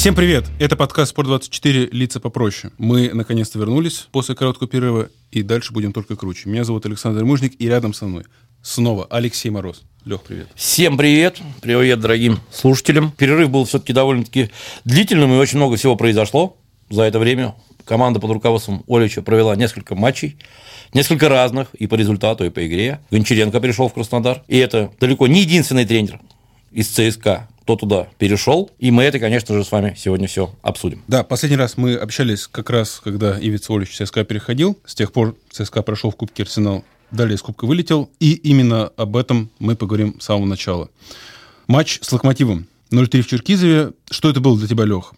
[0.00, 0.46] Всем привет!
[0.58, 1.90] Это подкаст «Спорт24.
[1.92, 2.72] Лица попроще».
[2.78, 6.48] Мы наконец-то вернулись после короткого перерыва, и дальше будем только круче.
[6.48, 8.24] Меня зовут Александр Мужник, и рядом со мной
[8.62, 9.82] снова Алексей Мороз.
[10.06, 10.48] Лех, привет.
[10.54, 11.36] Всем привет.
[11.60, 13.12] Привет, дорогим слушателям.
[13.12, 14.48] Перерыв был все-таки довольно-таки
[14.86, 16.56] длительным, и очень много всего произошло
[16.88, 17.54] за это время.
[17.84, 20.38] Команда под руководством Олича провела несколько матчей,
[20.94, 23.00] несколько разных и по результату, и по игре.
[23.10, 26.20] Гончаренко пришел в Краснодар, и это далеко не единственный тренер
[26.70, 28.68] из ЦСКА, кто туда перешел.
[28.80, 31.04] И мы это, конечно же, с вами сегодня все обсудим.
[31.06, 34.76] Да, последний раз мы общались как раз, когда Ивиц Олич ЦСКА переходил.
[34.84, 38.10] С тех пор ЦСКА прошел в Кубке Арсенал, далее из Кубка вылетел.
[38.18, 40.90] И именно об этом мы поговорим с самого начала.
[41.68, 42.66] Матч с Локомотивом.
[42.90, 43.92] 0-3 в Черкизове.
[44.10, 45.14] Что это было для тебя, Лех?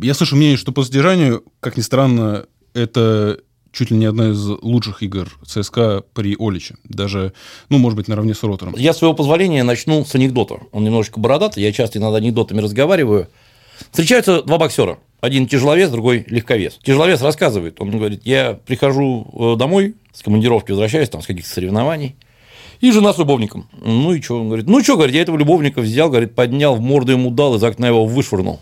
[0.00, 3.40] Я слышу мнение, что по содержанию, как ни странно, это
[3.72, 6.76] чуть ли не одна из лучших игр ЦСКА при Оличе.
[6.84, 7.32] Даже,
[7.68, 8.74] ну, может быть, наравне с Ротором.
[8.76, 10.60] Я, своего позволения, начну с анекдота.
[10.72, 13.28] Он немножечко бородатый, я часто над анекдотами разговариваю.
[13.90, 14.98] Встречаются два боксера.
[15.20, 16.78] Один тяжеловес, другой легковес.
[16.82, 22.14] Тяжеловес рассказывает, он говорит, я прихожу э, домой с командировки, возвращаюсь там с каких-то соревнований,
[22.80, 23.68] и жена с любовником.
[23.84, 24.40] Ну и что?
[24.40, 27.56] Он говорит, ну что, говорит, я этого любовника взял, говорит, поднял, в морду ему дал,
[27.56, 28.60] из окна его вышвырнул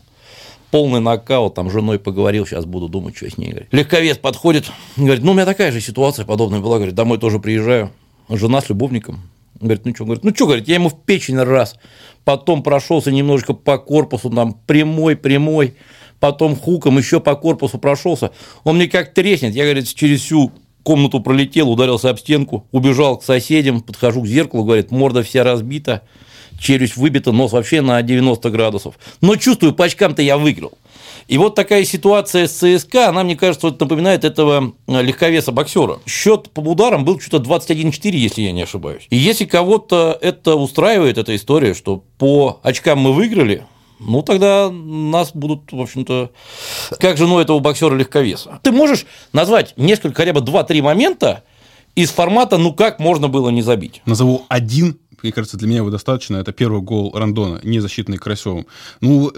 [0.70, 3.50] полный нокаут, там, с женой поговорил, сейчас буду думать, что с ней.
[3.50, 3.69] Говорит.
[3.72, 7.91] Легковес подходит, говорит, ну, у меня такая же ситуация подобная была, говорит, домой тоже приезжаю,
[8.28, 9.22] жена с любовником.
[9.61, 11.77] Говорит, ну что, говорит, ну что, говорит, я ему в печень раз,
[12.25, 15.75] потом прошелся немножечко по корпусу, там, прямой, прямой,
[16.20, 18.33] потом хуком еще по корпусу прошелся,
[18.64, 23.25] он мне как треснет, я, говорит, через всю комнату пролетел, ударился об стенку, убежал к
[23.25, 26.03] соседям, подхожу к зеркалу, говорит, морда вся разбита,
[26.59, 28.99] челюсть выбита, нос вообще на 90 градусов.
[29.21, 30.73] Но чувствую, по очкам-то я выиграл.
[31.29, 35.99] И вот такая ситуация с ЦСКА, она, мне кажется, вот напоминает этого э, легковеса боксера.
[36.07, 39.06] Счет по ударам был что-то 21-4, если я не ошибаюсь.
[39.11, 43.65] И если кого-то это устраивает, эта история, что по очкам мы выиграли,
[43.99, 46.31] ну, тогда нас будут, в общем-то,
[47.00, 48.61] как жену этого боксера-легковеса.
[48.62, 51.43] Ты можешь назвать несколько, хотя бы 2-3 момента
[51.94, 54.03] из формата «ну как можно было не забить»?
[54.05, 56.37] Назову один мне кажется, для меня его достаточно.
[56.37, 58.66] Это первый гол Рандона, не защитный Красевым.
[59.00, 59.32] Ну,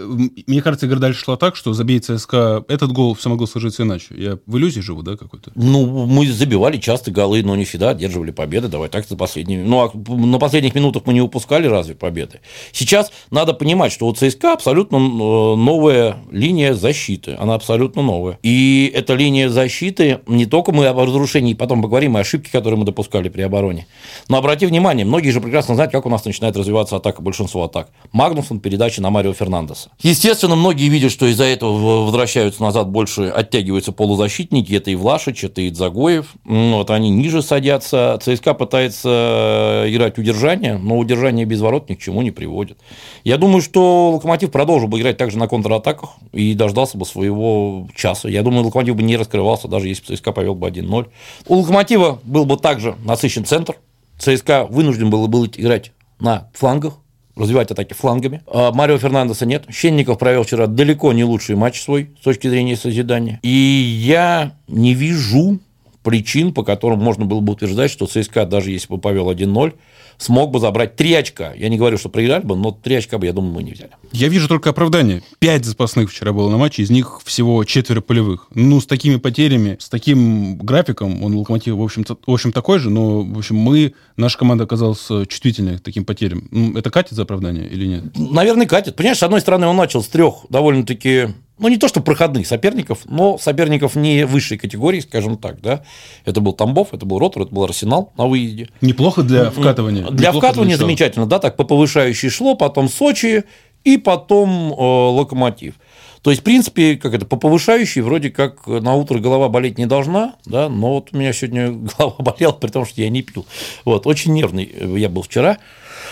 [0.47, 4.07] мне кажется, игра дальше шла так, что забей ЦСКА, этот гол все могло сложиться иначе.
[4.11, 5.51] Я в иллюзии живу, да, какой-то?
[5.55, 8.67] Ну, мы забивали часто голы, но не всегда одерживали победы.
[8.67, 9.63] Давай так за последними.
[9.63, 12.39] Ну, а на последних минутах мы не упускали разве победы.
[12.71, 17.35] Сейчас надо понимать, что у ЦСКА абсолютно э, новая линия защиты.
[17.39, 18.39] Она абсолютно новая.
[18.43, 22.85] И эта линия защиты, не только мы об разрушении, потом поговорим о ошибке, которые мы
[22.85, 23.87] допускали при обороне.
[24.27, 27.89] Но обрати внимание, многие же прекрасно знать, как у нас начинает развиваться атака, большинство атак.
[28.11, 29.89] Магнусон, передача на Марио Фернандеса.
[30.01, 34.73] Естественно, многие видят, что из-за этого возвращаются назад больше, оттягиваются полузащитники.
[34.73, 36.33] Это и Влашич, это и Дзагоев.
[36.45, 38.19] Вот они ниже садятся.
[38.21, 42.77] ЦСКА пытается э, играть удержание, но удержание без ворот ни к чему не приводит.
[43.23, 48.29] Я думаю, что Локомотив продолжил бы играть также на контратаках и дождался бы своего часа.
[48.29, 51.07] Я думаю, Локомотив бы не раскрывался, даже если бы ЦСКА повел бы 1-0.
[51.47, 53.75] У Локомотива был бы также насыщен центр,
[54.19, 56.95] ЦСКА вынужден был, был играть на флангах,
[57.35, 58.41] развивать атаки флангами.
[58.47, 59.65] А Марио Фернандеса нет.
[59.69, 63.39] Щенников провел вчера далеко не лучший матч свой с точки зрения созидания.
[63.41, 65.59] И я не вижу
[66.03, 69.73] причин, по которым можно было бы утверждать, что ЦСКА, даже если бы повел 1-0,
[70.17, 71.53] смог бы забрать 3 очка.
[71.53, 73.91] Я не говорю, что проиграли бы, но 3 очка бы, я думаю, мы не взяли.
[74.11, 75.23] Я вижу только оправдание.
[75.39, 78.47] 5 запасных вчера было на матче, из них всего четверо полевых.
[78.53, 82.89] Ну, с такими потерями, с таким графиком, он Локомотив, в общем, в общем такой же,
[82.89, 86.47] но, в общем, мы, наша команда оказалась чувствительной к таким потерям.
[86.51, 88.03] Ну, это катит за оправдание или нет?
[88.17, 88.95] Наверное, катит.
[88.95, 92.99] Понимаешь, с одной стороны, он начал с трех довольно-таки ну, не то, что проходных соперников,
[93.05, 95.83] но соперников не высшей категории, скажем так, да.
[96.25, 98.69] Это был Тамбов, это был Ротор, это был Арсенал на выезде.
[98.81, 100.09] Неплохо для вкатывания.
[100.09, 103.43] Для Неплохо вкатывания для замечательно, да, так по повышающей шло, потом Сочи
[103.83, 105.75] и потом э, Локомотив.
[106.21, 109.85] То есть, в принципе, как это, по повышающей вроде как на утро голова болеть не
[109.85, 113.45] должна, да, но вот у меня сегодня голова болела, при том, что я не пил.
[113.85, 115.57] Вот, очень нервный я был вчера.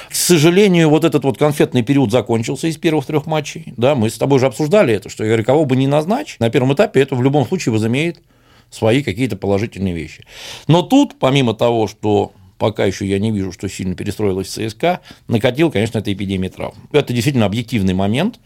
[0.09, 3.73] К сожалению, вот этот вот конфетный период закончился из первых трех матчей.
[3.75, 6.49] Да, мы с тобой же обсуждали это, что я говорю, кого бы ни назначить, на
[6.49, 8.21] первом этапе это в любом случае возымеет
[8.69, 10.23] свои какие-то положительные вещи.
[10.67, 15.71] Но тут, помимо того, что пока еще я не вижу, что сильно перестроилась ЦСКА, накатил,
[15.71, 16.75] конечно, это эпидемия травм.
[16.91, 18.39] Это действительно объективный момент,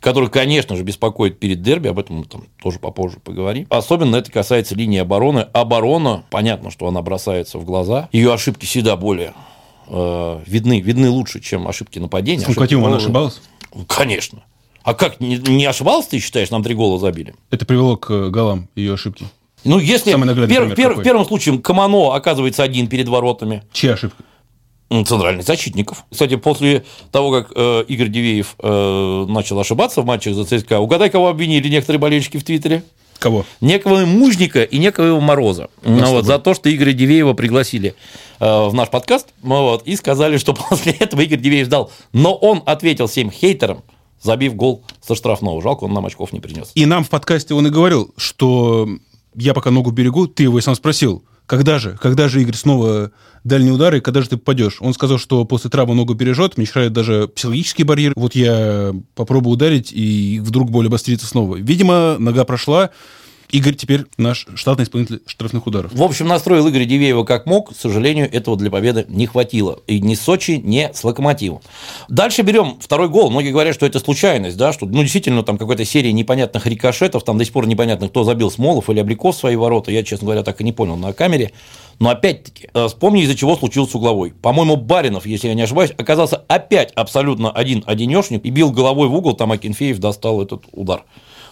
[0.00, 3.66] который, конечно же, беспокоит перед дерби, об этом мы там тоже попозже поговорим.
[3.70, 5.40] Особенно это касается линии обороны.
[5.52, 9.32] Оборона, понятно, что она бросается в глаза, ее ошибки всегда более
[9.88, 12.44] э, видны, видны лучше, чем ошибки нападения.
[12.44, 13.40] С Локомотивом она ошибалась?
[13.88, 14.42] Конечно.
[14.82, 17.34] А как, не, не ошибался, ты считаешь, нам три гола забили?
[17.50, 19.26] Это привело к голам ее ошибки.
[19.66, 20.12] Ну, если
[20.46, 23.62] пер, пер, в первом случае Камано оказывается один перед воротами.
[23.72, 24.22] Чья ошибка?
[24.88, 26.04] центральных защитников.
[26.10, 31.10] Кстати, после того, как э, Игорь Дивеев э, начал ошибаться в матчах за ЦСКА, угадай,
[31.10, 32.84] кого обвинили некоторые болельщики в Твиттере?
[33.18, 33.44] Кого?
[33.60, 35.70] Некого Мужника и некого Мороза.
[35.82, 37.94] Ну, вот, за то, что Игоря Дивеева пригласили
[38.38, 41.90] э, в наш подкаст ну вот, и сказали, что после этого Игорь Дивеев сдал.
[42.12, 43.82] Но он ответил всем хейтерам,
[44.22, 45.60] забив гол со штрафного.
[45.62, 46.70] Жалко, он нам очков не принес.
[46.74, 48.88] И нам в подкасте он и говорил, что
[49.36, 53.12] я пока ногу берегу, ты его и сам спросил, когда же, когда же, Игорь, снова
[53.44, 54.78] дальние удары, когда же ты попадешь?
[54.80, 58.12] Он сказал, что после травмы ногу бережет, мешает даже психологический барьер.
[58.16, 61.56] Вот я попробую ударить, и вдруг боль обострится снова.
[61.56, 62.90] Видимо, нога прошла,
[63.50, 65.92] Игорь теперь наш штатный исполнитель штрафных ударов.
[65.92, 67.72] В общем, настроил Игорь Дивеева как мог.
[67.72, 69.80] К сожалению, этого для победы не хватило.
[69.86, 71.60] И ни Сочи, ни с Локомотивом.
[72.08, 73.30] Дальше берем второй гол.
[73.30, 77.38] Многие говорят, что это случайность, да, что ну, действительно там какая-то серия непонятных рикошетов, там
[77.38, 79.90] до сих пор непонятно, кто забил Смолов или Обликов свои ворота.
[79.92, 81.52] Я, честно говоря, так и не понял на камере.
[81.98, 84.32] Но опять-таки, э, вспомни, из-за чего случился угловой.
[84.32, 89.34] По-моему, Баринов, если я не ошибаюсь, оказался опять абсолютно один-одинешник и бил головой в угол,
[89.34, 91.04] там Акинфеев достал этот удар.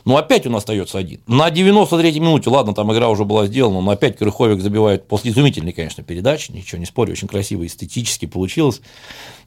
[0.05, 1.21] Но опять он остается один.
[1.27, 5.73] На 93-й минуте, ладно, там игра уже была сделана, но опять Крыховик забивает после изумительной,
[5.73, 8.81] конечно, передачи, ничего не спорю, очень красиво, эстетически получилось.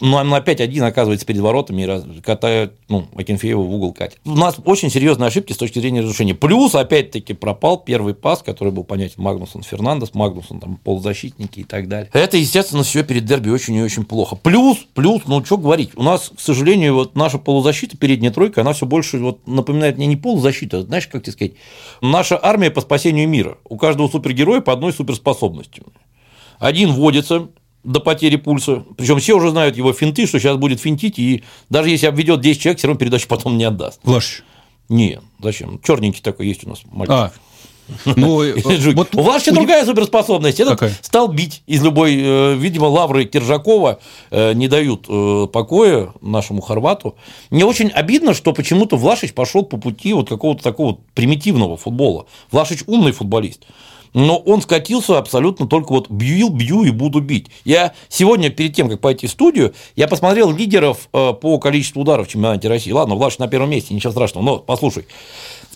[0.01, 1.83] Но он опять один оказывается перед воротами
[2.17, 4.19] и катает, ну, Акинфеева в угол катит.
[4.25, 6.33] У нас очень серьезные ошибки с точки зрения разрушения.
[6.33, 11.87] Плюс, опять-таки, пропал первый пас, который был понятен Магнусон Фернандес, Магнусон там полузащитники и так
[11.87, 12.09] далее.
[12.13, 14.35] Это, естественно, все перед дерби очень и очень плохо.
[14.35, 18.73] Плюс, плюс, ну, что говорить, у нас, к сожалению, вот наша полузащита, передняя тройка, она
[18.73, 21.53] все больше вот напоминает мне не полузащита, а, знаешь, как тебе сказать,
[22.01, 23.57] наша армия по спасению мира.
[23.63, 25.83] У каждого супергероя по одной суперспособности.
[26.59, 27.49] Один вводится,
[27.83, 28.83] до потери пульса.
[28.97, 32.61] Причем все уже знают его финты, что сейчас будет финтить, и даже если обведет 10
[32.61, 34.01] человек, все равно передачу потом не отдаст.
[34.03, 34.43] Влаш.
[34.89, 35.79] Нет, зачем?
[35.81, 37.13] Черненький такой есть у нас мальчик.
[37.13, 37.31] А.
[38.05, 38.55] Ну, э,
[38.93, 40.59] вот, у Влашича другая суперспособность.
[40.59, 40.97] Этот Какая?
[41.01, 43.99] стал бить из любой, э, видимо, лавры Киржакова
[44.31, 45.07] э, не дают
[45.51, 47.15] покоя нашему хорвату.
[47.49, 52.25] Мне очень обидно, что почему-то Влашич пошел по пути вот какого-то такого примитивного футбола.
[52.51, 53.65] Влашич умный футболист
[54.13, 57.47] но он скатился абсолютно только вот бью, бью и буду бить.
[57.65, 62.31] Я сегодня, перед тем, как пойти в студию, я посмотрел лидеров по количеству ударов в
[62.31, 62.91] чемпионате России.
[62.91, 65.05] Ладно, Влаш на первом месте, ничего страшного, но послушай.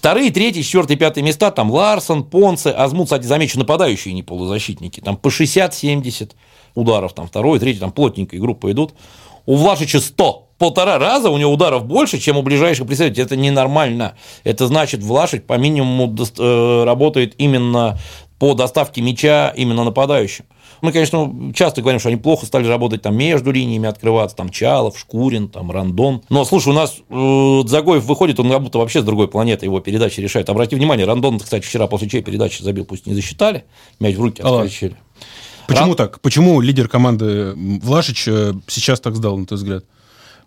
[0.01, 5.15] Вторые, третьи, четвертые, пятые места, там Ларсон, Понце, Азмут, кстати, замечу, нападающие, не полузащитники, там
[5.15, 6.31] по 60-70
[6.73, 8.95] ударов, там второй, третий, там плотненькая группа идут.
[9.45, 13.25] У Влашича 100 полтора раза у него ударов больше, чем у ближайших представителей.
[13.25, 14.15] Это ненормально.
[14.43, 17.99] Это значит, Влашич по минимуму э, работает именно
[18.41, 20.45] по доставке мяча именно нападающим.
[20.81, 24.97] Мы, конечно, часто говорим, что они плохо стали работать там между линиями, открываться, там Чалов,
[24.97, 26.23] Шкурин, там Рандон.
[26.29, 29.79] Но, слушай, у нас э, Загоев выходит, он как будто вообще с другой планеты его
[29.79, 30.49] передачи решает.
[30.49, 33.63] Обрати внимание, Рандон, кстати, вчера после чьей передачи забил, пусть не засчитали,
[33.99, 34.95] мяч в руки отскочили.
[35.67, 35.95] Почему Ран...
[35.97, 36.19] так?
[36.21, 39.85] Почему лидер команды Влашич э, сейчас так сдал, на твой взгляд?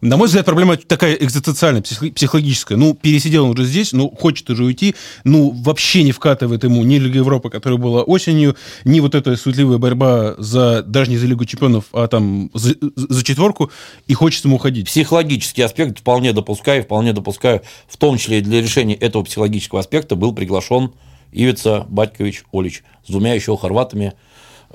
[0.05, 2.77] На мой взгляд, проблема такая экзистенциальная, психологическая.
[2.77, 6.97] Ну, пересидел он уже здесь, ну, хочет уже уйти, ну, вообще не вкатывает ему ни
[6.97, 8.55] Лига Европы, которая была осенью,
[8.85, 13.25] ни вот эта суетливая борьба за, даже не за Лигу Чемпионов, а там за, за
[13.25, 13.71] четверку,
[14.07, 14.89] и хочется ему уходить.
[14.89, 20.17] Психологический аспект вполне допускаю, вполне допускаю, в том числе и для решения этого психологического аспекта
[20.17, 20.93] был приглашен
[21.33, 24.13] Ивица Батькович Олич с двумя еще хорватами,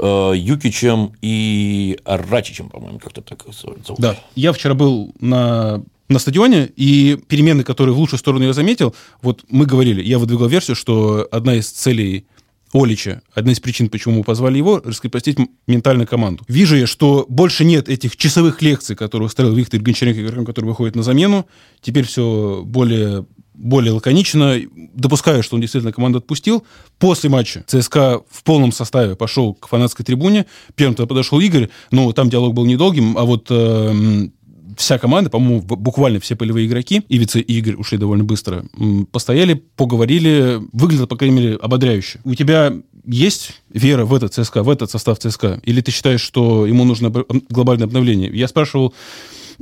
[0.01, 4.00] Юкичем и Рачичем, по-моему, как-то так зовут.
[4.00, 8.96] Да, я вчера был на на стадионе, и перемены, которые в лучшую сторону я заметил,
[9.22, 12.25] вот мы говорили, я выдвигал версию, что одна из целей
[12.74, 15.38] Олича, одна из причин, почему мы позвали его, раскрепостить
[15.68, 16.44] ментальную команду.
[16.48, 20.96] Вижу я, что больше нет этих часовых лекций, которые устроил Виктор Гончаренко, игрокам, который выходит
[20.96, 21.48] на замену.
[21.82, 23.25] Теперь все более
[23.60, 24.60] более лаконично.
[24.96, 26.63] Допускаю, что он действительно команду отпустил.
[26.98, 30.46] После матча ЦСКА в полном составе пошел к фанатской трибуне.
[30.75, 31.70] Первым туда подошел Игорь.
[31.92, 34.30] Ну, там диалог был недолгим, а вот э,
[34.78, 38.66] вся команда, по-моему, буквально все полевые игроки, Ивица и Игорь ушли довольно быстро,
[39.12, 42.20] постояли, поговорили, выглядело, по крайней мере, ободряюще.
[42.24, 42.74] У тебя
[43.06, 45.60] есть вера в этот ЦСКА, в этот состав ЦСКА?
[45.63, 47.12] Или ты считаешь, что ему нужно
[47.50, 48.32] глобальное обновление?
[48.34, 48.94] Я спрашивал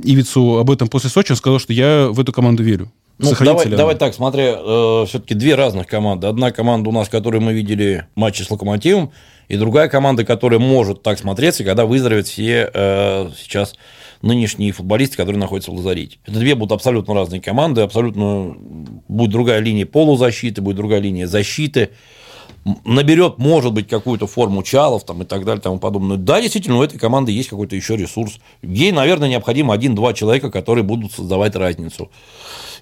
[0.02, 2.90] Ивицу об этом после Сочи, он сказал, что я в эту команду верю.
[3.18, 6.28] Ну, давай, давай так, смотри, э, все-таки две разных команды.
[6.28, 9.10] Одна команда у нас, которую мы видели в матче с Локомотивом,
[9.48, 13.74] и другая команда, которая может так смотреться, когда выздоровеют все э, сейчас
[14.22, 16.18] нынешние футболисты, которые находятся в лазарете.
[16.26, 18.54] Это две будут абсолютно разные команды, абсолютно
[19.08, 21.90] будет другая линия полузащиты, будет другая линия защиты.
[22.84, 26.16] наберет, может быть, какую-то форму Чалов там, и так далее, тому подобное.
[26.16, 28.38] Да, действительно, у этой команды есть какой-то еще ресурс.
[28.62, 32.10] Ей, наверное, необходимо один-два человека, которые будут создавать разницу.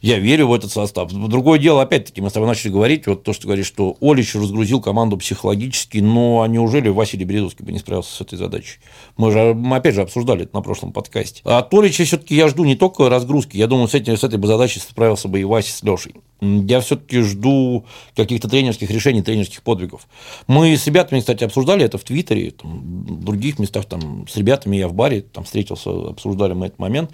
[0.00, 1.12] Я верю в этот состав.
[1.12, 4.80] Другое дело, опять-таки, мы с тобой начали говорить, вот то, что говоришь, что Олич разгрузил
[4.80, 8.78] команду психологически, но а неужели Василий Березовский бы не справился с этой задачей?
[9.16, 11.42] Мы же, мы опять же обсуждали это на прошлом подкасте.
[11.44, 14.38] А от Олича все-таки я жду не только разгрузки, я думаю, с, этим, с этой
[14.38, 16.14] бы задачей справился бы и Вася с Лешей.
[16.40, 20.06] Я все-таки жду каких-то тренерских решений, тренерских подвигов.
[20.46, 24.76] Мы с ребятами, кстати, обсуждали это в Твиттере, там, в других местах, там, с ребятами
[24.76, 27.10] я в баре там встретился, обсуждали мы этот момент.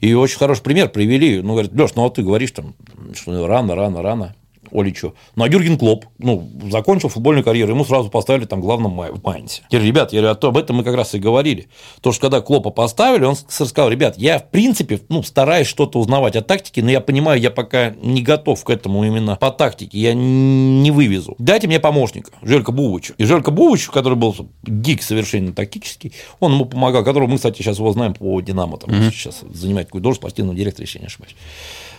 [0.00, 1.40] И очень хороший пример привели.
[1.40, 2.74] Ну, говорят, Леш, ну вот ты говоришь там,
[3.14, 4.34] что рано, рано, рано.
[4.74, 5.14] Оличу.
[5.36, 9.62] Ну, а Юрген Клоп, ну, закончил футбольную карьеру, ему сразу поставили там главным в Майнсе.
[9.68, 11.68] Теперь, ребят, я говорю, об этом мы как раз и говорили.
[12.00, 16.36] То, что когда Клопа поставили, он сказал, ребят, я, в принципе, ну, стараюсь что-то узнавать
[16.36, 20.12] о тактике, но я понимаю, я пока не готов к этому именно по тактике, я
[20.14, 21.36] не вывезу.
[21.38, 23.14] Дайте мне помощника, Желька Бувычу.
[23.16, 27.78] И Желька Бувыч, который был гик совершенно тактический, он ему помогал, которого мы, кстати, сейчас
[27.78, 29.10] его знаем по Динамо, там, mm-hmm.
[29.10, 31.36] сейчас занимает такую должность спортивного директора, если я не ошибаюсь.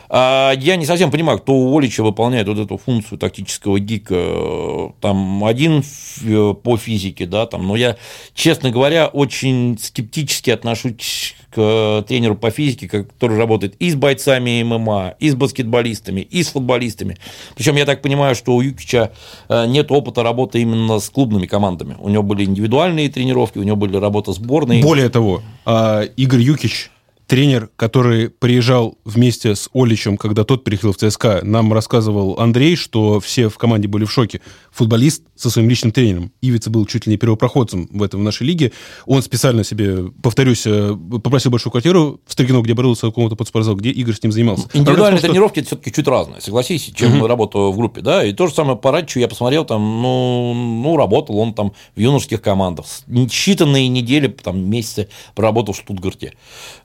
[0.10, 4.94] А, я не совсем понимаю, кто у Олича выполняет вот эту функцию тактического гика.
[5.02, 5.84] Там один
[6.24, 7.98] э, по физике, да, там, но я,
[8.34, 15.16] честно говоря, очень скептически отношусь к тренеру по физике, который работает и с бойцами ММА,
[15.20, 17.18] и с баскетболистами, и с футболистами.
[17.56, 19.12] Причем я так понимаю, что у Юкича
[19.48, 21.96] э, нет опыта работы именно с клубными командами.
[22.00, 24.82] У него были индивидуальные тренировки, у него были работа сборной.
[24.82, 26.92] Более того, а, Игорь Юкич
[27.28, 33.20] тренер, который приезжал вместе с Оличем, когда тот приехал в ЦСКА, нам рассказывал Андрей, что
[33.20, 34.42] все в команде были в шоке.
[34.72, 36.32] Футболист со своим личным тренером.
[36.42, 38.72] Ивица был чуть ли не первопроходцем в этом в нашей лиге.
[39.06, 43.76] Он специально себе, повторюсь, э, попросил большую квартиру в Строгино, где боролся в каком-то подспортзал,
[43.76, 44.70] где Игорь с ним занимался.
[44.74, 45.28] Индивидуальные что...
[45.28, 47.28] тренировки это все-таки чуть разные, согласись, чем угу.
[47.28, 48.24] работа в группе, да.
[48.24, 52.00] И то же самое по Радчу я посмотрел, там, ну, ну, работал он там в
[52.00, 52.86] юношеских командах.
[53.08, 56.34] Считанные недели, там, месяцы проработал в Штутгарте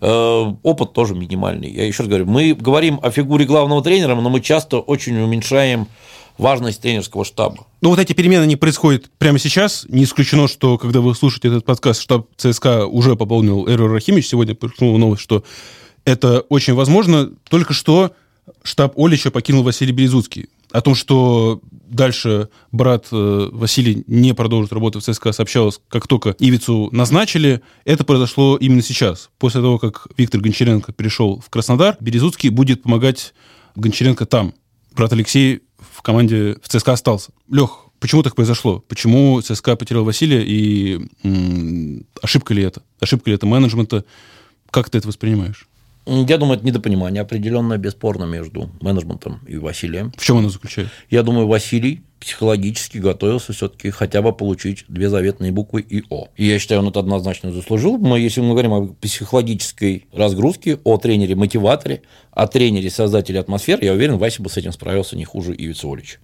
[0.00, 0.29] э,
[0.62, 1.70] опыт тоже минимальный.
[1.70, 5.88] Я еще раз говорю, мы говорим о фигуре главного тренера, но мы часто очень уменьшаем
[6.38, 7.66] важность тренерского штаба.
[7.82, 9.86] Ну, вот эти перемены не происходят прямо сейчас.
[9.88, 14.28] Не исключено, что, когда вы слушаете этот подкаст, штаб ЦСКА уже пополнил Эрор Рахимович.
[14.28, 15.44] Сегодня пришла новость, что
[16.04, 17.30] это очень возможно.
[17.48, 18.12] Только что
[18.62, 20.48] штаб Олича покинул Василий Березуцкий.
[20.72, 26.36] О том, что дальше брат э, Василий не продолжит работу в ЦСКА, сообщалось, как только
[26.38, 27.60] Ивицу назначили.
[27.84, 29.30] Это произошло именно сейчас.
[29.38, 33.34] После того, как Виктор Гончаренко перешел в Краснодар, Березуцкий будет помогать
[33.74, 34.54] Гончаренко там.
[34.94, 37.32] Брат Алексей в команде в ЦСКА остался.
[37.50, 38.84] Лех, почему так произошло?
[38.86, 42.82] Почему ЦСКА потерял Василия и м- ошибка ли это?
[43.00, 44.04] Ошибка ли это менеджмента?
[44.70, 45.66] Как ты это воспринимаешь?
[46.06, 50.12] Я думаю, это недопонимание определенное, бесспорно, между менеджментом и Василием.
[50.16, 50.92] В чем оно заключается?
[51.10, 56.28] Я думаю, Василий психологически готовился все-таки хотя бы получить две заветные буквы и О.
[56.36, 57.96] И я считаю, он это однозначно заслужил.
[57.96, 62.02] Мы, если мы говорим о психологической разгрузке, о тренере-мотиваторе,
[62.32, 66.18] о тренере-создателе атмосферы, я уверен, Вася бы с этим справился не хуже Ивица Олича.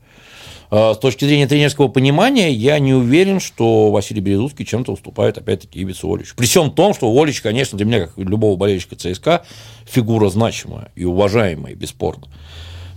[0.70, 5.80] А, с точки зрения тренерского понимания, я не уверен, что Василий Березутский чем-то уступает, опять-таки,
[5.80, 6.34] Ибицу Оличу.
[6.36, 9.44] При всем том, что Олич, конечно, для меня, как любого болельщика ЦСКА,
[9.84, 12.26] фигура значимая и уважаемая, бесспорно.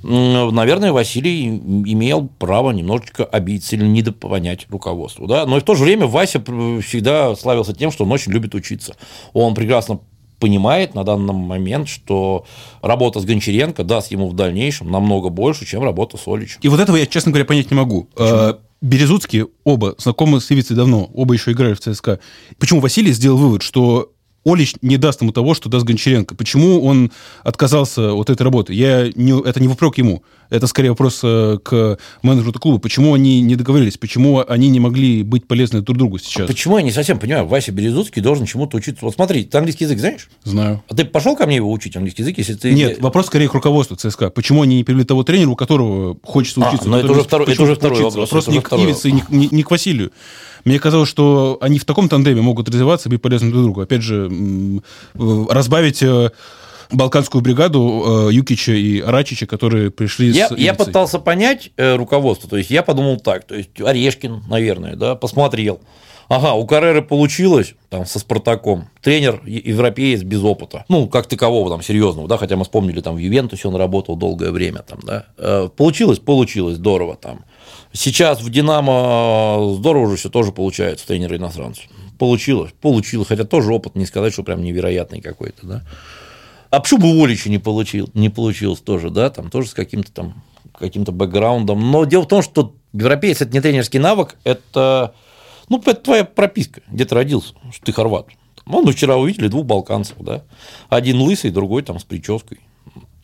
[0.01, 5.27] Наверное, Василий имел право немножечко обидеться или недопонять руководству.
[5.27, 5.45] Да?
[5.45, 8.95] Но и в то же время Вася всегда славился тем, что он очень любит учиться.
[9.33, 9.99] Он прекрасно
[10.39, 12.45] понимает на данный момент, что
[12.81, 16.59] работа с Гончаренко даст ему в дальнейшем намного больше, чем работа с Оличем.
[16.61, 18.07] И вот этого я, честно говоря, понять не могу.
[18.15, 18.37] Почему?
[18.37, 22.19] А, Березутские оба знакомы с Ивицей давно, оба еще играли в ЦСКА.
[22.59, 24.13] Почему Василий сделал вывод, что
[24.45, 26.35] Олич не даст ему того, что даст Гончаренко.
[26.35, 27.11] Почему он
[27.43, 28.73] отказался от этой работы?
[28.73, 30.23] Я не, это не вопрос ему.
[30.49, 32.79] Это скорее вопрос э, к менеджеру клуба.
[32.79, 33.97] Почему они не договорились?
[33.97, 36.45] Почему они не могли быть полезны друг другу сейчас?
[36.45, 37.45] А почему я не совсем понимаю?
[37.45, 39.05] Вася Березуцкий должен чему-то учиться.
[39.05, 40.29] Вот смотри, ты английский язык знаешь?
[40.43, 40.83] Знаю.
[40.89, 42.73] А ты пошел ко мне его учить английский язык, если ты...
[42.73, 44.31] Нет, вопрос скорее к руководству ЦСКА.
[44.31, 46.89] Почему они не привели того тренера, у которого хочется а, учиться?
[46.89, 48.31] но это уже, второй, это уже второй вопрос.
[48.31, 50.11] Вопрос не к Ивице, не, не, не к Василию.
[50.65, 53.81] Мне казалось, что они в таком тандеме могут развиваться и быть полезны друг другу.
[53.81, 54.29] Опять же,
[55.15, 56.31] разбавить э,
[56.91, 62.49] балканскую бригаду э, Юкича и Рачича, которые пришли я, с Я пытался понять э, руководство,
[62.49, 65.79] то есть я подумал так, то есть Орешкин, наверное, да, посмотрел,
[66.29, 68.87] Ага, у Карреры получилось там со Спартаком.
[69.01, 70.85] Тренер европеец без опыта.
[70.87, 74.51] Ну, как такового там серьезного, да, хотя мы вспомнили, там в Ювентусе он работал долгое
[74.51, 75.25] время там, да.
[75.37, 77.45] Э, получилось, получилось, здорово там.
[77.91, 81.85] Сейчас в Динамо здорово уже все тоже получается, тренеры иностранцев.
[82.17, 85.83] Получилось, получилось, хотя тоже опыт не сказать, что прям невероятный какой-то, да.
[86.69, 90.43] А почему бы Олича не получил, не получилось тоже, да, там тоже с каким-то там
[90.77, 91.91] каким-то бэкграундом.
[91.91, 95.13] Но дело в том, что Европеец– это не тренерский навык, это,
[95.67, 98.27] ну, это твоя прописка, где ты родился, что ты хорват.
[98.65, 100.43] Ну, вчера увидели двух балканцев, да.
[100.89, 102.59] Один лысый, другой там с прической.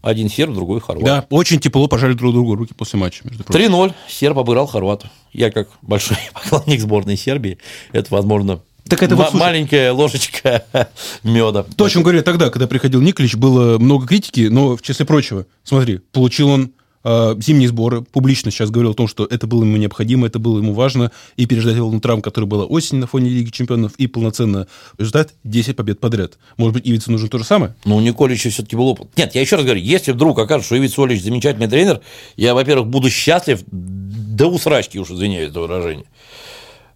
[0.06, 1.04] Один серб, другой хорват.
[1.04, 3.24] Да, очень тепло пожали друг другу руки после матча.
[3.24, 3.92] 3-0.
[4.08, 5.10] Серб обыграл хорвата.
[5.34, 7.58] Я как большой поклонник сборной Сербии,
[7.92, 10.64] это, возможно, так это вот, слушай, маленькая ложечка
[11.24, 11.66] меда.
[11.76, 15.48] То, о чем говорили тогда, когда приходил Николич, было много критики, но в числе прочего,
[15.64, 16.72] смотри, получил он
[17.06, 20.74] зимние сборы, публично сейчас говорил о том, что это было ему необходимо, это было ему
[20.74, 25.34] важно, и переждать волну травм, которая была осенью на фоне Лиги Чемпионов, и полноценно результат
[25.44, 26.40] 10 побед подряд.
[26.58, 27.76] Может быть, Ивицу нужно то же самое?
[27.86, 29.10] Ну, у Николича все-таки был опыт.
[29.18, 32.02] Нет, я еще раз говорю, если вдруг окажется, что Ивиц Олич замечательный тренер,
[32.38, 36.06] я, во-первых, буду счастлив до усрачки, уж извиняюсь за выражение.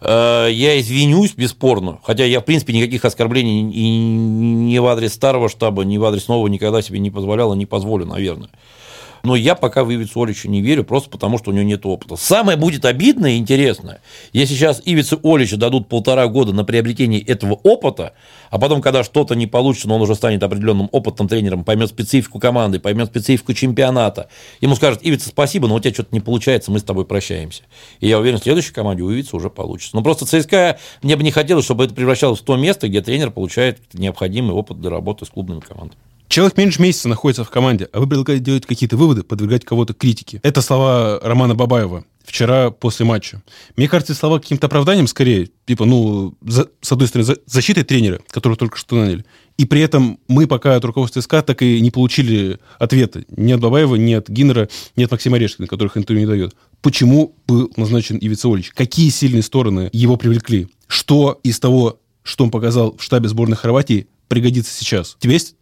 [0.02, 5.50] Э, я извинюсь, бесспорно, хотя я, в принципе, никаких оскорблений и ни в адрес старого
[5.50, 8.50] штаба, ни в адрес нового никогда себе не позволял и не позволю, наверное.
[9.24, 12.16] Но я пока в Ивицу Оличу не верю, просто потому что у него нет опыта.
[12.16, 14.02] Самое будет обидное и интересное,
[14.34, 18.14] если сейчас Ивицу Оличу дадут полтора года на приобретение этого опыта,
[18.50, 22.40] а потом, когда что-то не получится, но он уже станет определенным опытным тренером, поймет специфику
[22.40, 24.30] команды, поймет специфику чемпионата,
[24.62, 27.64] ему скажут, Ивица, спасибо, но у тебя что-то не получается, мы с тобой прощаемся.
[28.00, 29.96] И я уверен, в следующей команде у Ивица уже получится.
[29.96, 33.32] Но просто ЦСКА, мне бы не хотелось, чтобы это превращалось в то место, где тренер
[33.32, 36.00] получает необходимый опыт для работы с клубными командами.
[36.30, 40.40] Человек меньше месяца находится в команде, а вы предлагаете делать какие-то выводы, подвергать кого-то критике.
[40.44, 43.42] Это слова Романа Бабаева вчера после матча.
[43.76, 48.22] Мне кажется, слова каким-то оправданием скорее, типа, ну, за, с одной стороны, за, защитой тренера,
[48.30, 49.26] которого только что наняли,
[49.58, 53.60] и при этом мы пока от руководства СК так и не получили ответа ни от
[53.60, 56.56] Бабаева, ни от Гиннера, ни от Максима Орешкина, которых интервью не дает.
[56.84, 58.70] Почему был назначен Ивица Олич?
[58.76, 60.68] Какие сильные стороны его привлекли?
[60.86, 65.16] Что из того, что он показал в штабе сборной Хорватии, пригодится сейчас?
[65.16, 65.56] У тебя есть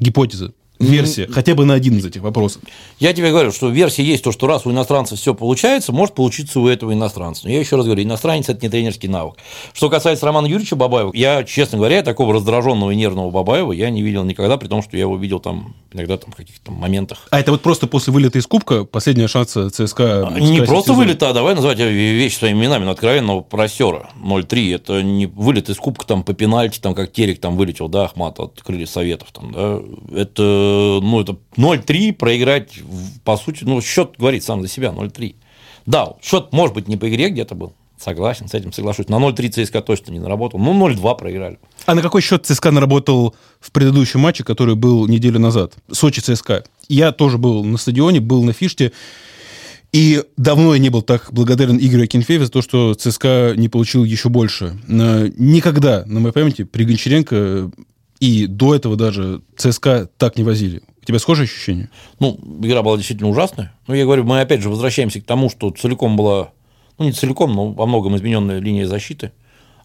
[0.00, 2.62] гипотеза, версия, хотя бы на один из этих вопросов.
[2.98, 6.60] Я тебе говорю, что версия есть то, что раз у иностранца все получается, может получиться
[6.60, 7.42] у этого иностранца.
[7.44, 9.36] Но я еще раз говорю, иностранец– это не тренерский навык.
[9.72, 14.02] Что касается Романа Юрьевича Бабаева, я, честно говоря, такого раздраженного и нервного Бабаева я не
[14.02, 17.26] видел никогда, при том, что я его видел там иногда там, в каких-то моментах.
[17.30, 20.32] А это вот просто после вылета из Кубка последняя шанса ЦСКА?
[20.38, 20.96] Не просто сезон.
[20.96, 24.74] вылета, а давай называть вещи своими именами, но откровенного просера 0-3.
[24.74, 28.38] Это не вылет из Кубка там по пенальти, там как Терек там вылетел, да, Ахмат
[28.38, 29.80] от крыльев Советов, там, да.
[30.14, 30.67] Это,
[31.00, 32.80] ну, это 0-3 проиграть,
[33.24, 35.34] по сути, ну, счет говорит сам за себя, 0-3.
[35.86, 39.08] Да, счет, может быть, не по игре где-то был, Согласен, с этим соглашусь.
[39.08, 40.60] На 0-3 ЦСКА точно не наработал.
[40.60, 41.58] Ну, 0-2 проиграли.
[41.84, 45.74] А на какой счет ЦСКА наработал в предыдущем матче, который был неделю назад?
[45.90, 46.64] Сочи ЦСКА.
[46.88, 48.92] Я тоже был на стадионе, был на Фиште.
[49.92, 54.04] И давно я не был так благодарен Игорю Акинфееву за то, что ЦСКА не получил
[54.04, 54.78] еще больше.
[54.86, 57.70] Никогда, на моей памяти, при Гончаренко
[58.20, 60.82] и до этого даже ЦСКА так не возили.
[61.02, 61.90] У тебя схожие ощущения?
[62.18, 63.72] Ну, игра была действительно ужасная.
[63.86, 66.52] Но я говорю, мы опять же возвращаемся к тому, что целиком была
[66.98, 69.32] ну, не целиком, но во многом измененная линия защиты.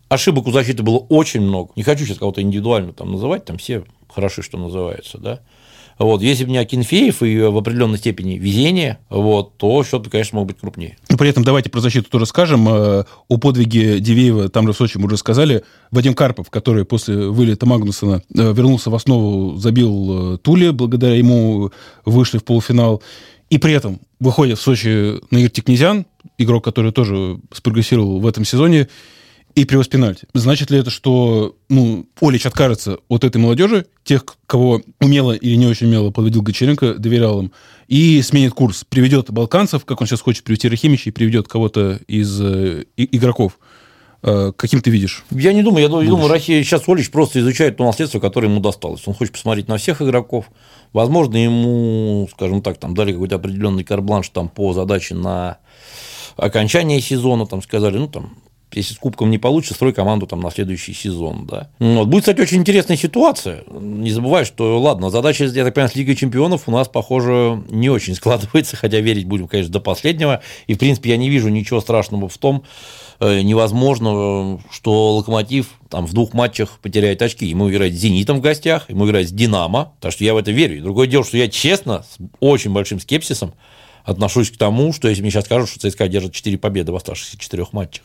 [0.10, 1.72] Ошибок у защиты было очень много.
[1.76, 5.40] Не хочу сейчас кого-то индивидуально там называть, там все хороши, что называется, да.
[6.00, 10.48] Вот, если бы не Акинфеев и в определенной степени везение, вот, то счет, конечно, мог
[10.48, 10.98] быть крупнее.
[11.10, 12.68] Но при этом давайте про защиту тоже скажем.
[12.68, 15.64] Э, о подвиге Дивеева там же в Сочи мы уже сказали.
[15.92, 21.72] Вадим Карпов, который после вылета Магнусона э, вернулся в основу, забил э, Туле, благодаря ему
[22.06, 23.02] вышли в полуфинал.
[23.50, 26.06] И при этом выходит в Сочи Наир Тикнезян,
[26.38, 28.88] игрок, который тоже спрогрессировал в этом сезоне,
[29.56, 30.28] и привез пенальти.
[30.34, 35.68] Значит ли это, что ну, Олич откажется от этой молодежи, тех, кого умело или не
[35.68, 37.52] очень умело подводил Гочеренко, доверял им,
[37.88, 42.42] и сменит курс, приведет балканцев, как он сейчас хочет привести Рахимича, и приведет кого-то из
[42.42, 43.60] э, игроков?
[44.24, 45.24] Э, каким ты видишь?
[45.30, 48.60] Я не думаю, я думаю, думаю Россия сейчас Олич просто изучает то наследство, которое ему
[48.60, 49.08] досталось.
[49.08, 50.46] Он хочет посмотреть на всех игроков.
[50.94, 55.58] Возможно, ему, скажем так, там дали какой-то определенный карбланш там по задаче на
[56.38, 58.38] окончание сезона, там сказали, ну, там,
[58.76, 61.70] если с кубком не получится, строй команду там на следующий сезон, да.
[61.80, 62.08] Вот.
[62.08, 63.64] Будет, кстати, очень интересная ситуация.
[63.70, 67.90] Не забывай, что, ладно, задача, я так понимаю, с Лигой чемпионов у нас, похоже, не
[67.90, 70.42] очень складывается, хотя верить будем, конечно, до последнего.
[70.68, 72.64] И, в принципе, я не вижу ничего страшного в том,
[73.20, 77.46] э, невозможно, что Локомотив там в двух матчах потеряет очки.
[77.46, 80.52] Ему играть с «Зенитом» в гостях, ему играть с «Динамо», так что я в это
[80.52, 80.78] верю.
[80.78, 83.54] И другое дело, что я честно, с очень большим скепсисом
[84.04, 87.38] отношусь к тому, что если мне сейчас скажут, что ЦСКА держит 4 победы в оставшихся
[87.38, 88.04] четырех матчах,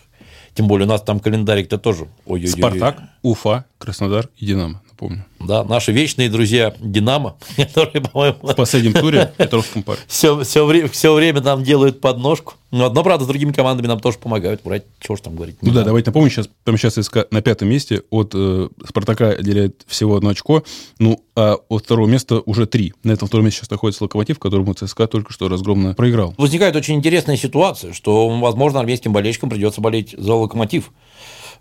[0.59, 2.09] тем более у нас там календарик-то тоже.
[2.27, 2.49] Ой-ой-ой.
[2.49, 4.83] Спартак, Уфа, Краснодар и Динамо.
[4.99, 5.25] Помню.
[5.39, 8.37] Да, наши вечные друзья Динамо, которые, по-моему...
[8.43, 10.03] В последнем туре в Петровском парке.
[10.09, 12.55] Все, все, время, все время нам делают подножку.
[12.71, 14.63] Но, но, правда, с другими командами нам тоже помогают.
[14.63, 15.57] Брать, чего ж там говорить.
[15.63, 19.85] Ну да, давайте напомним, сейчас, там сейчас СКА на пятом месте, от э, Спартака отделяет
[19.87, 20.65] всего одно очко,
[20.99, 22.93] ну, а от второго места уже три.
[23.05, 26.35] На этом втором месте сейчас находится Локомотив, которому ЦСКА только что разгромно проиграл.
[26.37, 30.91] Возникает очень интересная ситуация, что, возможно, армейским болельщикам придется болеть за Локомотив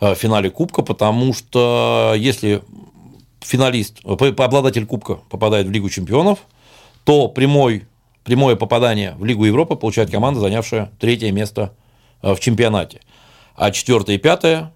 [0.01, 2.63] э, в финале Кубка, потому что если
[3.41, 6.39] финалист, обладатель Кубка попадает в Лигу чемпионов,
[7.03, 7.85] то прямой,
[8.23, 11.73] прямое попадание в Лигу Европы получает команда, занявшая третье место
[12.21, 13.01] э, в чемпионате.
[13.55, 14.73] А четвертое и пятое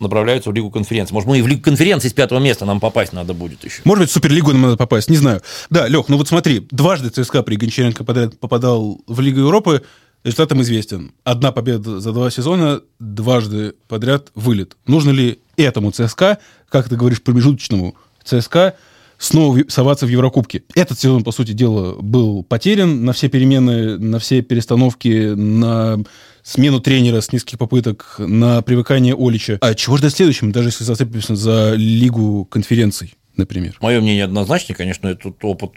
[0.00, 1.14] направляются в Лигу конференции.
[1.14, 3.82] Может, мы и в Лигу конференции с пятого места нам попасть надо будет еще.
[3.84, 5.40] Может быть, в Суперлигу нам надо попасть, не знаю.
[5.70, 9.82] Да, Лех, ну вот смотри, дважды ЦСКА при Гончаренко попадал в Лигу Европы,
[10.24, 11.12] результатом известен.
[11.22, 14.76] Одна победа за два сезона, дважды подряд вылет.
[14.86, 16.38] Нужно ли этому ЦСКА,
[16.74, 18.74] как ты говоришь, промежуточному ЦСКА,
[19.16, 20.64] снова соваться в Еврокубке.
[20.74, 26.02] Этот сезон, по сути дела, был потерян на все перемены, на все перестановки, на
[26.42, 29.58] смену тренера с низких попыток, на привыкание Олича.
[29.60, 33.76] А чего ждать следующим, даже если зацепимся за Лигу конференций, например?
[33.80, 35.74] Мое мнение однозначно, конечно, этот опыт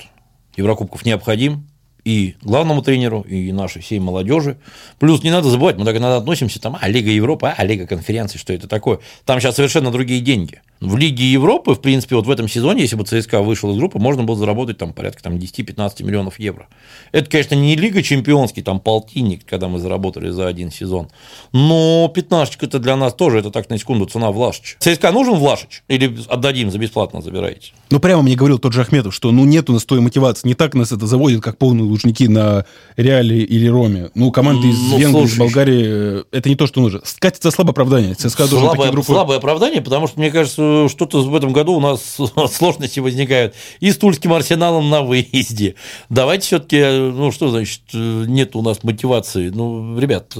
[0.56, 1.68] Еврокубков необходим
[2.08, 4.56] и главному тренеру, и нашей всей молодежи.
[4.98, 8.38] Плюс не надо забывать, мы так иногда относимся, там, а, Лига Европы, а, Лига конференции,
[8.38, 9.00] что это такое.
[9.26, 10.62] Там сейчас совершенно другие деньги.
[10.80, 14.00] В Лиге Европы, в принципе, вот в этом сезоне, если бы ЦСКА вышел из группы,
[14.00, 16.68] можно было заработать там порядка там, 10-15 миллионов евро.
[17.12, 21.10] Это, конечно, не Лига Чемпионский, там полтинник, когда мы заработали за один сезон.
[21.52, 24.78] Но 15 это для нас тоже, это так на секунду цена Влашича.
[24.80, 25.84] ЦСКА нужен Влашич?
[25.90, 27.74] Или отдадим за бесплатно забираете?
[27.90, 30.48] Ну, прямо мне говорил тот же Ахметов, что ну нет у нас той мотивации.
[30.48, 34.10] Не так нас это заводит, как полные лужники на Реале или Роме.
[34.16, 37.02] Ну, команды из ну, Венгрии, из Болгарии, это не то, что нужно.
[37.04, 38.16] Скатится слабое оправдание.
[38.16, 39.08] ЦСКА слабое, группы...
[39.08, 42.18] слабое оправдание, потому что, мне кажется, что-то в этом году у нас
[42.52, 45.76] сложности возникают и с Тульским арсеналом на выезде.
[46.10, 49.50] Давайте все-таки, ну что значит, нет у нас мотивации.
[49.50, 50.36] Ну, ребят,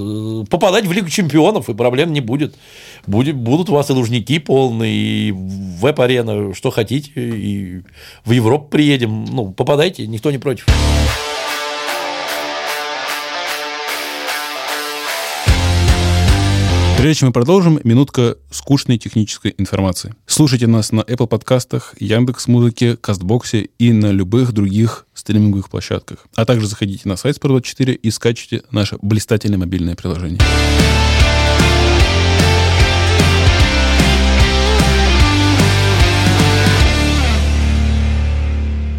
[0.48, 2.54] попадать в Лигу чемпионов, и проблем не будет.
[3.06, 7.82] будет будут у вас и Лужники полные, и веб-арена, что хотите, и
[8.24, 9.24] в Европу приедем.
[9.24, 10.66] Ну, попадайте, никто не против.
[16.98, 20.16] Прежде чем мы продолжим, минутка скучной технической информации.
[20.26, 26.26] Слушайте нас на Apple подкастах, Яндекс Музыке, Кастбоксе и на любых других стриминговых площадках.
[26.34, 30.40] А также заходите на сайт Sport24 и скачивайте наше блистательное мобильное приложение.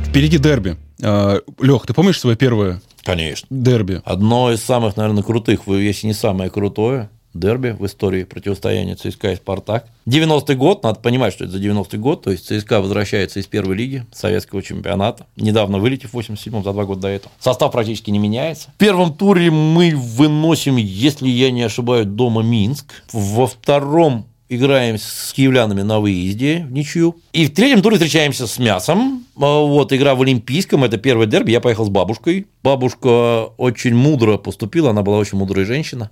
[0.05, 0.77] Впереди дерби.
[1.03, 3.45] А, Лех, ты помнишь свое первое Конечно.
[3.49, 4.01] дерби?
[4.05, 9.35] Одно из самых, наверное, крутых, если не самое крутое дерби в истории противостояния ЦСКА и
[9.35, 9.87] «Спартак».
[10.07, 13.75] 90-й год, надо понимать, что это за 90-й год, то есть ЦСКА возвращается из первой
[13.75, 17.31] лиги советского чемпионата, недавно вылетев в 87-м, за два года до этого.
[17.39, 18.69] Состав практически не меняется.
[18.75, 23.03] В первом туре мы выносим, если я не ошибаюсь, дома Минск.
[23.13, 27.15] Во втором играем с киевлянами на выезде в ничью.
[27.33, 29.25] И в третьем туре встречаемся с мясом.
[29.37, 32.47] А, вот, игра в Олимпийском, это первый дерби, я поехал с бабушкой.
[32.63, 36.09] Бабушка очень мудро поступила, она была очень мудрая женщина.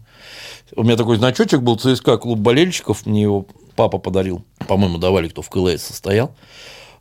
[0.75, 4.43] У меня такой значочек был ЦСКА, клуб болельщиков, мне его папа подарил.
[4.67, 6.35] По-моему, давали, кто в КЛС состоял.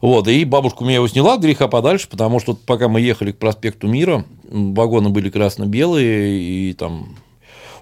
[0.00, 3.88] Вот, и бабушка меня его сняла греха подальше, потому что пока мы ехали к проспекту
[3.88, 7.16] Мира, вагоны были красно-белые, и там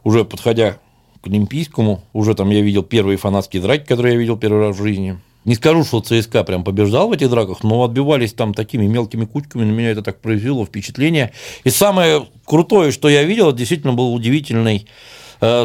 [0.04, 0.78] уже подходя
[1.24, 4.82] к Олимпийскому, уже там я видел первые фанатские драки, которые я видел первый раз в
[4.82, 5.18] жизни.
[5.46, 9.64] Не скажу, что ЦСКА прям побеждал в этих драках, но отбивались там такими мелкими кучками,
[9.64, 11.32] на меня это так произвело впечатление.
[11.64, 14.86] И самое крутое, что я видел, действительно был удивительный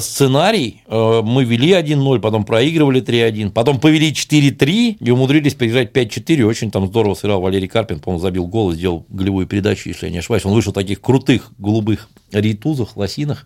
[0.01, 0.83] сценарий.
[0.87, 6.43] Э, мы вели 1-0, потом проигрывали 3-1, потом повели 4-3 и умудрились проиграть 5-4.
[6.43, 10.11] Очень там здорово сыграл Валерий Карпин, по-моему, забил гол и сделал голевую передачу, если я
[10.11, 10.45] не ошибаюсь.
[10.45, 13.45] Он вышел в таких крутых голубых рейтузах, лосинах.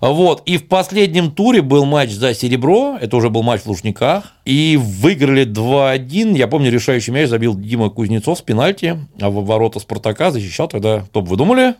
[0.00, 0.42] Вот.
[0.46, 4.78] И в последнем туре был матч за серебро, это уже был матч в Лужниках, и
[4.80, 6.36] выиграли 2-1.
[6.36, 11.04] Я помню, решающий мяч забил Дима Кузнецов с пенальти, а в ворота Спартака защищал тогда,
[11.12, 11.74] бы вы думали?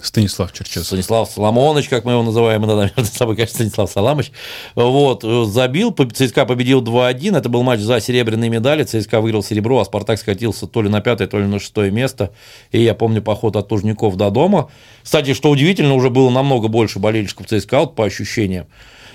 [0.00, 0.86] Станислав Черчесов.
[0.86, 4.32] Станислав Соломонович, как мы его называем иногда, между собой, конечно, Станислав Саламович.
[4.74, 9.84] Вот, забил, ЦСКА победил 2-1, это был матч за серебряные медали, ЦСКА выиграл серебро, а
[9.84, 12.32] Спартак скатился то ли на пятое, то ли на шестое место,
[12.70, 14.70] и я помню поход от Лужников до дома.
[15.02, 18.66] Кстати, что удивительно, уже было намного больше болельщиков ЦСКА, вот по ощущениям.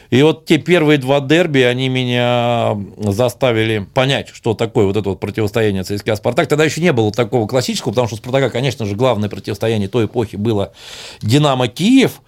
[0.09, 5.19] И вот те первые два дерби, они меня заставили понять, что такое вот это вот
[5.19, 6.47] противостояние ЦСКА Спартак.
[6.47, 10.35] Тогда еще не было такого классического, потому что Спартака, конечно же, главное противостояние той эпохи
[10.35, 10.71] было
[11.21, 12.21] Динамо Киев,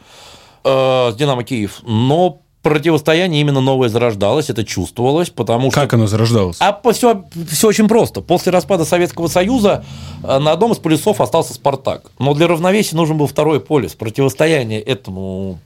[0.63, 5.81] э, Динамо Киев, но противостояние именно новое зарождалось, это чувствовалось, потому что...
[5.81, 6.57] Как оно зарождалось?
[6.59, 8.21] А все, все очень просто.
[8.21, 9.83] После распада Советского Союза
[10.23, 12.11] э, на одном из полюсов остался «Спартак».
[12.19, 13.93] Но для равновесия нужен был второй полюс.
[13.93, 15.59] Противостояние этому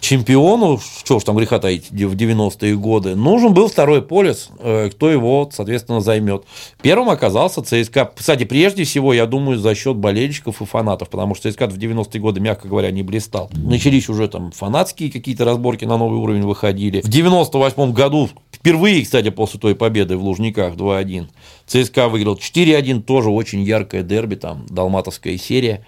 [0.00, 5.10] чемпиону, что уж там греха таить, в 90-е годы, нужен был второй полюс, э, кто
[5.10, 6.44] его, соответственно, займет.
[6.82, 8.10] Первым оказался ЦСКА.
[8.16, 12.20] Кстати, прежде всего, я думаю, за счет болельщиков и фанатов, потому что ЦСКА в 90-е
[12.20, 13.50] годы, мягко говоря, не блистал.
[13.52, 17.00] Начались уже там фанатские какие-то разборки на новый уровень выходили.
[17.02, 21.28] В 98 году, впервые, кстати, после той победы в Лужниках 2-1,
[21.66, 25.84] ЦСКА выиграл 4-1, тоже очень яркое дерби, там, далматовская серия.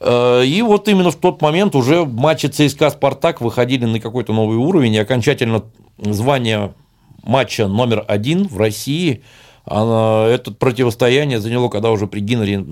[0.00, 4.56] Э, и вот именно в тот момент уже матчи ЦСКА «Спартак» выходили на какой-то новый
[4.56, 5.64] уровень, и окончательно
[5.98, 6.74] звание
[7.22, 9.22] матча номер один в России,
[9.66, 12.64] это противостояние заняло, когда уже при Гиннере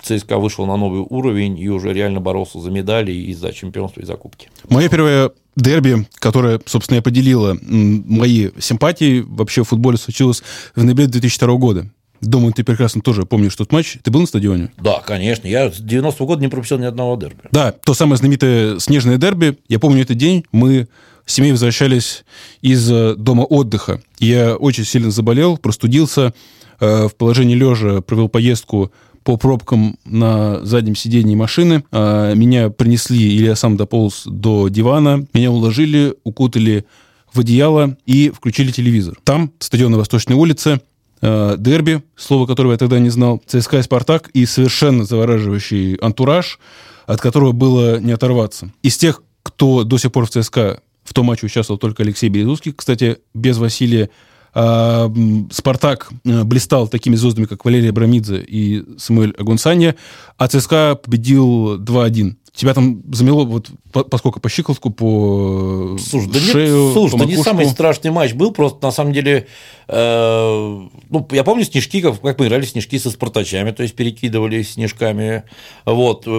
[0.00, 4.04] ЦСКА вышел на новый уровень и уже реально боролся за медали и за чемпионство, и
[4.04, 4.48] за кубки.
[4.68, 10.42] Мое первое дерби, которое, собственно, определило мои симпатии вообще в футболе, случилось
[10.74, 11.90] в ноябре 2002 года.
[12.20, 13.98] Думаю, ты прекрасно тоже помнишь тот матч.
[14.02, 14.70] Ты был на стадионе?
[14.78, 15.46] Да, конечно.
[15.46, 17.42] Я с 90-го года не пропустил ни одного дерби.
[17.52, 19.58] Да, то самое знаменитое снежное дерби.
[19.68, 20.44] Я помню этот день.
[20.52, 20.88] Мы
[21.26, 22.24] с семьей возвращались
[22.62, 24.00] из э, дома отдыха.
[24.18, 26.32] Я очень сильно заболел, простудился.
[26.80, 28.92] Э, в положении лежа провел поездку
[29.24, 31.84] по пробкам на заднем сидении машины.
[31.90, 35.26] Э, меня принесли, или я сам дополз до дивана.
[35.34, 36.86] Меня уложили, укутали
[37.32, 39.18] в одеяло и включили телевизор.
[39.24, 40.80] Там, стадион на Восточной улице,
[41.28, 46.60] Э, дерби, слово которого я тогда не знал, ЦСКА и «Спартак», и совершенно завораживающий антураж,
[47.04, 48.70] от которого было не оторваться.
[48.82, 52.72] Из тех, кто до сих пор в ЦСКА в том матче участвовал только Алексей Березовский,
[52.72, 54.08] кстати, без Василия
[54.54, 55.12] а,
[55.50, 59.96] Спартак э, блистал такими звездами, как Валерий Абрамидзе и Самуэль Агунсанья,
[60.36, 62.36] а ЦСКА победил 2-1.
[62.54, 63.68] Тебя там замело, вот,
[64.04, 68.32] поскольку по щиколотку, по слушай, да шею, нет, слушай, по да не самый страшный матч
[68.32, 69.46] был, просто на самом деле,
[69.88, 74.62] э, ну, я помню снежки, как, как мы играли снежки со спартачами, то есть перекидывали
[74.62, 75.44] снежками,
[75.84, 76.30] вот, э,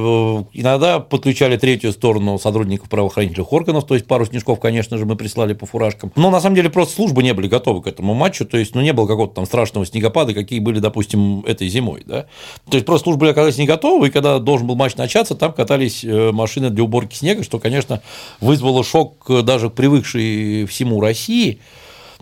[0.53, 5.53] иногда подключали третью сторону сотрудников правоохранительных органов, то есть пару снежков, конечно же, мы прислали
[5.53, 8.57] по фуражкам, но на самом деле просто службы не были готовы к этому матчу, то
[8.57, 12.25] есть, ну, не было какого-то там страшного снегопада, какие были, допустим, этой зимой, да,
[12.69, 16.03] то есть, просто службы оказались не готовы, и когда должен был матч начаться, там катались
[16.07, 18.01] Э, машины для уборки снега, что, конечно,
[18.41, 21.59] вызвало шок даже привыкшей всему России.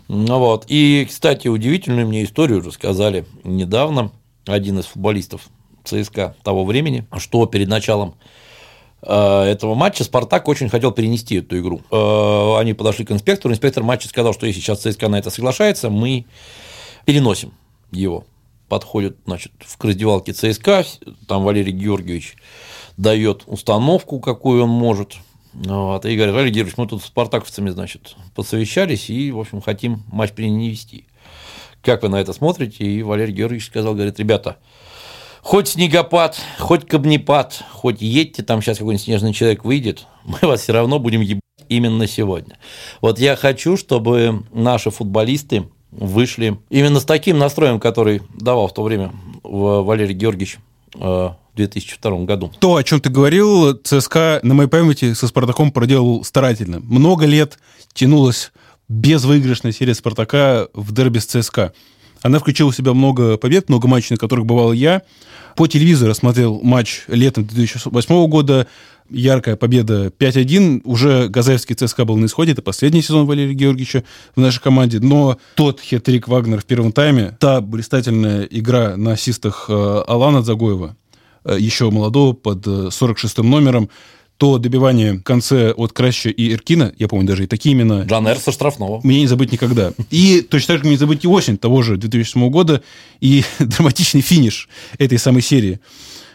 [0.08, 0.64] Ну вот.
[0.68, 4.12] И, кстати, удивительную мне историю рассказали недавно
[4.46, 5.42] один из футболистов
[5.84, 8.14] ЦСКА того времени, что перед началом
[9.02, 11.80] э, этого матча Спартак очень хотел перенести эту игру.
[11.90, 15.90] Э, они подошли к инспектору, инспектор матча сказал, что если сейчас ЦСКА на это соглашается,
[15.90, 16.26] мы
[17.04, 17.52] переносим
[17.90, 18.24] его.
[18.68, 20.84] Подходит, значит, в раздевалке ЦСКА,
[21.28, 22.36] там Валерий Георгиевич
[22.96, 25.16] дает установку, какую он может.
[25.52, 30.02] Вот, и говорит, Валерий Георгиевич, мы тут с спартаковцами, значит, посовещались и, в общем, хотим
[30.12, 31.06] матч перенести.
[31.80, 32.84] Как вы на это смотрите?
[32.84, 34.58] И Валерий Георгиевич сказал, говорит, ребята,
[35.40, 40.72] хоть снегопад, хоть камнепад, хоть едьте, там сейчас какой-нибудь снежный человек выйдет, мы вас все
[40.72, 42.58] равно будем ебать именно сегодня.
[43.00, 48.82] Вот я хочу, чтобы наши футболисты вышли именно с таким настроем, который давал в то
[48.82, 50.58] время Валерий Георгиевич
[50.94, 52.52] э, 2002 году.
[52.58, 56.80] То, о чем ты говорил, ЦСКА, на моей памяти, со «Спартаком» проделал старательно.
[56.80, 57.58] Много лет
[57.94, 58.52] тянулась
[58.88, 61.72] безвыигрышная серия «Спартака» в дерби с ЦСКА.
[62.22, 65.02] Она включила в себя много побед, много матчей, на которых бывал я.
[65.56, 68.66] По телевизору смотрел матч летом 2008 года.
[69.08, 70.82] Яркая победа 5-1.
[70.84, 72.52] Уже Газаевский ЦСКА был на исходе.
[72.52, 75.00] Это последний сезон Валерия Георгиевича в нашей команде.
[75.00, 79.72] Но тот хет-трик Вагнер в первом тайме, та блистательная игра на ассистах э,
[80.06, 80.96] Алана Загоева,
[81.46, 83.88] Э, еще молодого, под 46-м э, номером,
[84.38, 88.02] то добивание в конце от Краща и Иркина, я помню даже и такие имена.
[88.02, 89.00] Джан Эр со штрафного.
[89.02, 89.92] Мне не забыть никогда.
[90.10, 92.82] И точно так же не забыть и осень того же 2007 года
[93.20, 94.68] и драматичный финиш
[94.98, 95.80] этой самой серии.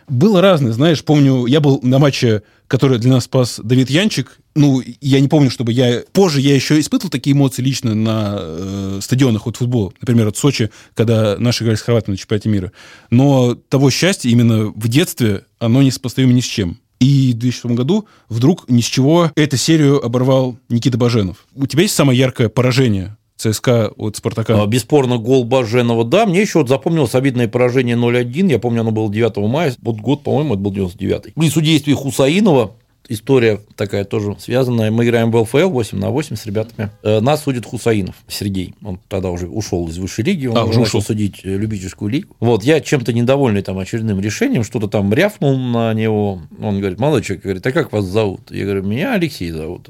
[0.08, 4.40] Было разное, знаешь, помню, я был на матче, который для нас спас Давид Янчик.
[4.56, 6.04] Ну, я не помню, чтобы я...
[6.12, 9.94] Позже я еще испытывал такие эмоции лично на э, стадионах от футбола.
[10.02, 12.72] Например, от Сочи, когда наши играли с Хорватами на чемпионате мира.
[13.10, 16.78] Но того счастья именно в детстве, оно не сопоставимо ни с чем.
[17.02, 21.48] И в 2006 году вдруг ни с чего эту серию оборвал Никита Баженов.
[21.56, 24.62] У тебя есть самое яркое поражение ЦСКА от Спартака.
[24.62, 26.28] А, бесспорно, гол Баженова, да.
[26.28, 28.52] Мне еще вот запомнилось обидное поражение 0-1.
[28.52, 29.74] Я помню, оно было 9 мая.
[29.82, 31.32] Вот год, по-моему, это был 99-й.
[31.32, 32.74] При судействе Хусаинова
[33.12, 34.92] история такая тоже связанная.
[34.92, 36.90] Мы играем в ЛФЛ 8 на 8 с ребятами.
[37.04, 38.74] Э, нас судит Хусаинов Сергей.
[38.84, 40.48] Он тогда уже ушел из высшей лиги.
[40.48, 42.36] Он а, уже начал судить э, любительскую лигу.
[42.40, 46.42] Вот, я чем-то недовольный там очередным решением, что-то там рявкнул на него.
[46.62, 48.52] Он говорит, молодой человек, говорит, а как вас зовут?
[48.52, 49.90] Я говорю, меня Алексей зовут.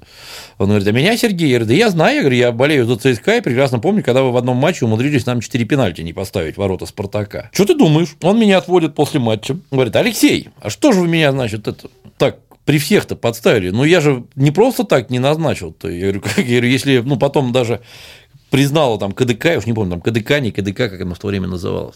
[0.57, 1.49] Он говорит, а меня Сергей.
[1.49, 4.23] Я говорю, да я знаю, я говорю, я болею за ЦСКА и прекрасно помню, когда
[4.23, 7.49] вы в одном матче умудрились нам 4 пенальти не поставить ворота Спартака.
[7.53, 8.15] Что ты думаешь?
[8.21, 9.57] Он меня отводит после матча.
[9.69, 13.69] Говорит, Алексей, а что же вы меня, значит, это так при всех-то подставили.
[13.69, 15.89] Ну, я же не просто так не назначил-то.
[15.89, 17.81] Я говорю, как, я говорю, если, ну, потом даже
[18.49, 21.27] признала там КДК, я уж не помню, там КДК, не КДК, как оно в то
[21.27, 21.95] время называлось.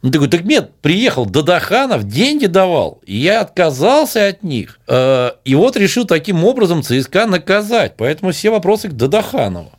[0.00, 4.78] Ну, такой, так нет, приехал Дадаханов, деньги давал, и я отказался от них.
[4.86, 7.94] Э, и вот решил таким образом ЦСКА наказать.
[7.96, 9.72] Поэтому все вопросы к Дадаханову.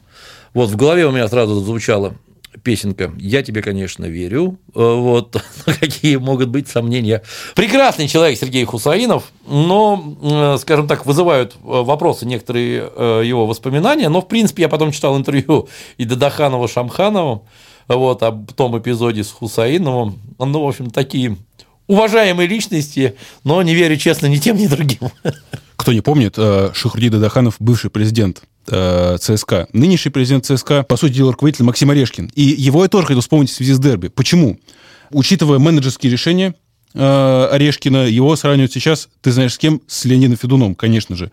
[0.53, 2.15] Вот в голове у меня сразу звучало
[2.63, 4.59] песенка «Я тебе, конечно, верю».
[4.75, 7.23] Э, вот какие могут быть сомнения.
[7.55, 12.89] Прекрасный человек Сергей Хусаинов, но, э, скажем так, вызывают э, вопросы некоторые
[13.25, 14.09] его воспоминания.
[14.09, 17.43] Но, в принципе, я потом читал интервью и Дадаханова Шамханова
[17.88, 20.19] вот, об том эпизоде с Хусаиновым.
[20.38, 21.38] Ну, в общем, такие
[21.88, 25.09] уважаемые личности, но не верю, честно, ни тем, ни другим.
[25.75, 29.67] Кто не помнит, Шахруди Дадаханов бывший президент э, ЦСКА.
[29.73, 32.32] Нынешний президент ЦСКА, по сути дела, руководитель Максим Орешкин.
[32.36, 34.08] И его я тоже хотел вспомнить в связи с дерби.
[34.08, 34.60] Почему?
[35.12, 36.55] Учитывая менеджерские решения
[36.93, 39.82] э, Орешкина, его сравнивают сейчас, ты знаешь, с кем?
[39.88, 41.32] С Леонидом Федуном, конечно же.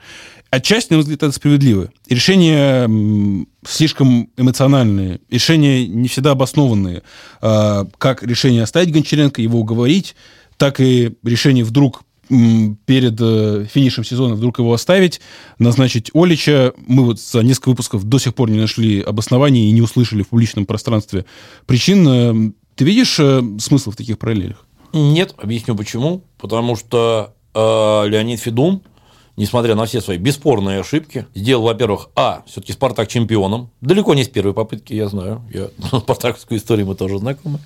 [0.51, 1.90] Отчасти, на мой взгляд, это справедливо.
[2.09, 2.88] Решения
[3.66, 7.03] слишком эмоциональные, решения не всегда обоснованные.
[7.42, 10.14] Э, как решение оставить Гончаренко, его уговорить,
[10.57, 15.20] так и решение вдруг перед э, финишем сезона вдруг его оставить,
[15.58, 16.72] назначить Олича.
[16.86, 20.28] Мы вот за несколько выпусков до сих пор не нашли обоснований и не услышали в
[20.28, 21.24] публичном пространстве
[21.66, 22.08] причин.
[22.08, 24.66] Э, ты видишь э, смысл в таких параллелях?
[24.92, 26.22] Нет, объясню почему.
[26.38, 27.58] Потому что э,
[28.08, 28.82] Леонид Федун,
[29.36, 33.70] несмотря на все свои бесспорные ошибки, сделал, во-первых, а, все-таки Спартак чемпионом.
[33.80, 35.42] Далеко не с первой попытки, я знаю.
[35.52, 35.68] Я,
[36.00, 37.60] спартаковскую историю мы тоже знакомы.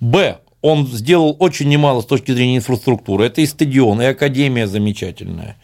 [0.00, 3.26] Б, он сделал очень немало с точки зрения инфраструктуры.
[3.26, 5.56] Это и стадион, и академия замечательная.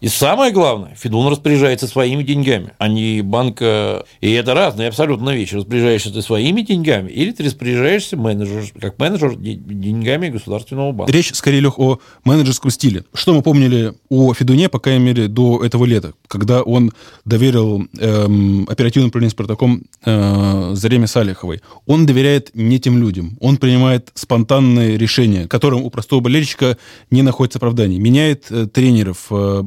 [0.00, 4.04] И самое главное, Федун распоряжается своими деньгами, а не банка.
[4.20, 5.56] И это разные абсолютно вещи.
[5.56, 11.12] Распоряжаешься ты своими деньгами или ты распоряжаешься менеджер, как менеджер деньгами государственного банка.
[11.12, 13.04] Речь скорее, Лех, о менеджерском стиле.
[13.12, 16.92] Что мы помнили о Федуне, по крайней мере, до этого лета, когда он
[17.26, 21.60] доверил эм, оперативному управлению Спартаком э, Зареме Салиховой.
[21.86, 23.36] Он доверяет не тем людям.
[23.40, 26.78] Он принимает спонтанные решения, которым у простого болельщика
[27.10, 27.98] не находится оправдания.
[27.98, 29.62] Меняет э, тренеров, э,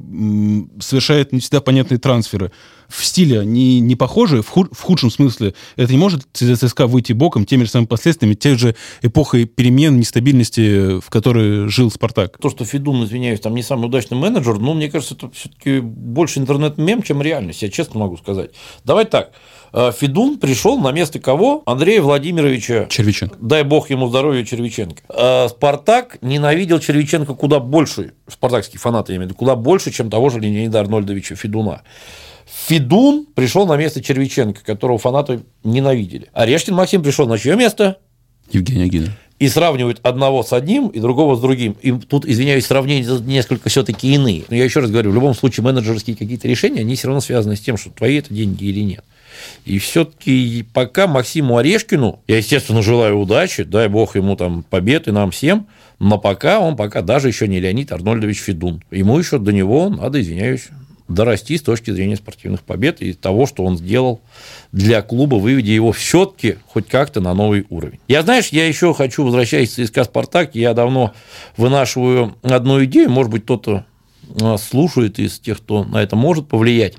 [0.80, 2.52] совершает не всегда понятные трансферы.
[2.88, 5.56] В стиле не, не похожи, в, худ, в худшем смысле.
[5.76, 11.00] Это не может ЦСКА выйти боком теми же самыми последствиями, тех же эпохой перемен, нестабильности,
[11.00, 12.38] в которой жил «Спартак».
[12.38, 16.40] То, что Федун, извиняюсь, там не самый удачный менеджер, но мне кажется, это все-таки больше
[16.40, 18.52] интернет-мем, чем реальность, я честно могу сказать.
[18.84, 19.32] Давай так,
[19.74, 21.64] Федун пришел на место кого?
[21.66, 23.38] Андрея Владимировича Червиченко.
[23.42, 25.02] Дай бог ему здоровья Червиченко.
[25.10, 30.12] А Спартак ненавидел Червиченко куда больше, спартакские фанаты, я имею в виду, куда больше, чем
[30.12, 31.82] того же Леонида Арнольдовича Федуна.
[32.68, 36.30] Федун пришел на место Червиченко, которого фанаты ненавидели.
[36.34, 37.98] Орешкин Максим пришел на чье место?
[38.52, 39.10] Евгений Агинов.
[39.40, 41.76] И сравнивают одного с одним и другого с другим.
[41.82, 44.44] И тут, извиняюсь, сравнения несколько все-таки иные.
[44.50, 47.56] Но я еще раз говорю, в любом случае менеджерские какие-то решения, они все равно связаны
[47.56, 49.04] с тем, что твои это деньги или нет.
[49.66, 55.12] И все-таки пока Максиму Орешкину, я, естественно, желаю удачи, дай бог ему там побед и
[55.12, 55.68] нам всем,
[56.00, 58.84] но пока он пока даже еще не Леонид Арнольдович Федун.
[58.92, 60.70] Ему еще до него надо, извиняюсь,
[61.08, 64.22] дорасти с точки зрения спортивных побед и того, что он сделал
[64.72, 68.00] для клуба, выведя его все-таки хоть как-то на новый уровень.
[68.08, 71.14] Я, знаешь, я еще хочу, возвращаясь к ЦСКА «Спартак», я давно
[71.58, 73.86] вынашиваю одну идею, может быть, кто-то
[74.42, 76.96] а, слушает из тех, кто на это может повлиять,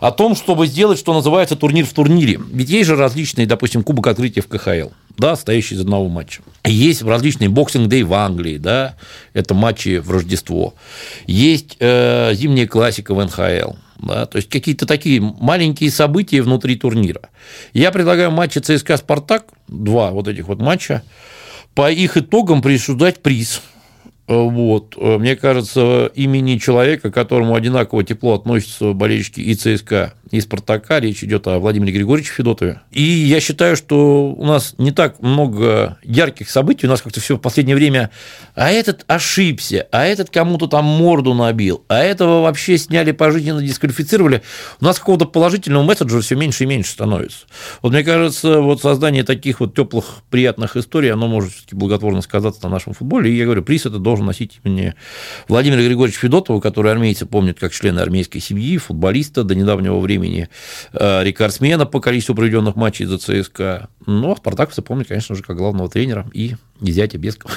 [0.00, 2.40] о том, чтобы сделать, что называется, турнир в турнире.
[2.52, 6.42] Ведь есть же различные, допустим, кубок открытия в КХЛ, да, стоящий из одного матча.
[6.64, 8.96] Есть различные Boxing Day в Англии, да,
[9.32, 10.74] это матчи в Рождество.
[11.26, 17.30] Есть э, зимняя классика в НХЛ, да, то есть какие-то такие маленькие события внутри турнира.
[17.72, 21.02] Я предлагаю матчи ЦСКА «Спартак», два вот этих вот матча,
[21.74, 23.62] по их итогам присуждать приз–
[24.26, 24.96] вот.
[24.96, 31.00] Мне кажется, имени человека, к которому одинаково тепло относятся болельщики и ЦСКА, и Спартака.
[31.00, 32.80] Речь идет о Владимире Григорьевиче Федотове.
[32.90, 36.86] И я считаю, что у нас не так много ярких событий.
[36.86, 38.10] У нас как-то все в последнее время.
[38.54, 44.42] А этот ошибся, а этот кому-то там морду набил, а этого вообще сняли пожизненно, дисквалифицировали.
[44.80, 47.46] У нас какого-то положительного месседжа все меньше и меньше становится.
[47.82, 52.62] Вот мне кажется, вот создание таких вот теплых, приятных историй, оно может все-таки благотворно сказаться
[52.64, 53.30] на нашем футболе.
[53.32, 54.94] И я говорю, приз это должен носить именно
[55.48, 61.24] Владимир Григорьевич Федотова, который армейцы помнят как члена армейской семьи, футболиста до недавнего времени, э,
[61.24, 63.88] рекордсмена по количеству проведенных матчей за ЦСКА.
[64.06, 67.52] А Спартаковца помнит, конечно же, как главного тренера и зятя Бескова.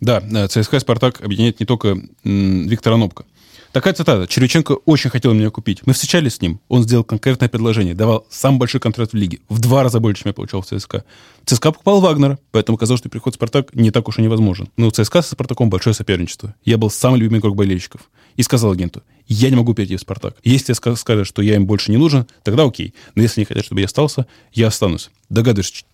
[0.00, 3.24] Да, э, ЦСКА Спартак объединяет не только Виктора Нобка.
[3.72, 4.26] Такая цитата.
[4.26, 5.86] Червиченко очень хотел меня купить.
[5.86, 6.60] Мы встречались с ним.
[6.68, 7.94] Он сделал конкретное предложение.
[7.94, 9.40] Давал самый большой контракт в лиге.
[9.48, 11.04] В два раза больше, чем я получал в ЦСКА.
[11.44, 14.70] ЦСКА покупал Вагнера, поэтому казалось, что приход в Спартак не так уж и невозможен.
[14.76, 16.54] Но у ЦСКА со Спартаком большое соперничество.
[16.64, 18.00] Я был самый любимый игрок болельщиков.
[18.38, 20.36] И сказал агенту, я не могу перейти в Спартак.
[20.44, 22.94] Если скажут, что я им больше не нужен, тогда окей.
[23.16, 25.10] Но если они хотят, чтобы я остался, я останусь.
[25.28, 25.84] Догадываешься,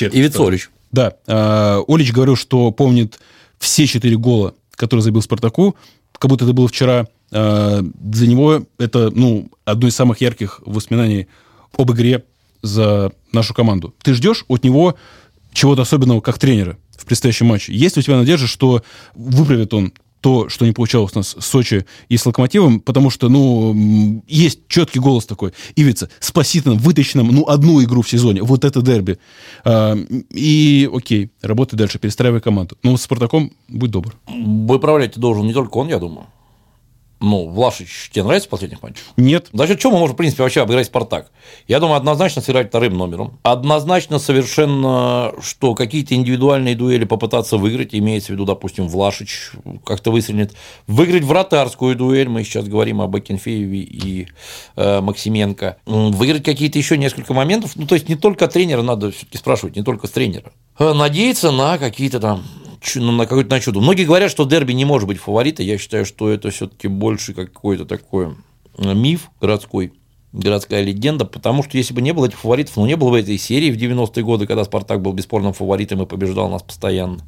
[0.00, 0.70] И Вицолич.
[0.90, 1.16] Да.
[1.26, 3.20] А, Олич говорил, что помнит
[3.58, 5.76] все четыре гола, которые забил Спартаку,
[6.12, 7.08] как будто это было вчера.
[7.30, 11.26] А, для него это, ну, одно из самых ярких воспоминаний
[11.76, 12.24] об игре
[12.62, 13.94] за нашу команду.
[14.02, 14.96] Ты ждешь от него
[15.52, 17.74] чего-то особенного как тренера в предстоящем матче?
[17.74, 18.82] Есть ли у тебя надежда, что
[19.14, 23.28] выправит он то, что не получалось у нас с Сочи и с Локомотивом, потому что,
[23.28, 25.52] ну, есть четкий голос такой.
[25.76, 29.18] Ивица, спаси нам, вытащи нам, ну, одну игру в сезоне, вот это дерби.
[29.64, 29.96] А,
[30.30, 32.76] и, окей, работай дальше, перестраивай команду.
[32.82, 34.14] Но с Спартаком будь добр.
[34.26, 36.26] Выправлять должен не только он, я думаю.
[37.18, 39.04] Ну, Влашич, тебе нравится последних матчах?
[39.16, 39.48] Нет.
[39.52, 41.30] За счет чего мы можем, в принципе, вообще обыграть Спартак?
[41.66, 43.38] Я думаю, однозначно сыграть вторым номером.
[43.42, 49.52] Однозначно совершенно, что какие-то индивидуальные дуэли попытаться выиграть, имеется в виду, допустим, Влашич
[49.84, 50.52] как-то выстрелит.
[50.86, 54.28] Выиграть вратарскую дуэль, мы сейчас говорим об Акинфееве и
[54.76, 55.78] э, Максименко.
[55.86, 57.72] Выиграть какие-то еще несколько моментов.
[57.76, 60.52] Ну, то есть, не только тренера надо все-таки спрашивать, не только с тренера.
[60.78, 62.44] Э, надеяться на какие-то там
[62.96, 63.80] ну, на какое-то на чудо.
[63.80, 65.62] Многие говорят, что дерби не может быть фаворита.
[65.62, 68.34] Я считаю, что это все-таки больше какой-то такой
[68.78, 69.92] э, миф городской,
[70.32, 73.38] городская легенда, потому что если бы не было этих фаворитов, ну, не было бы этой
[73.38, 77.24] серии в 90-е годы, когда «Спартак» был бесспорным фаворитом и побеждал нас постоянно.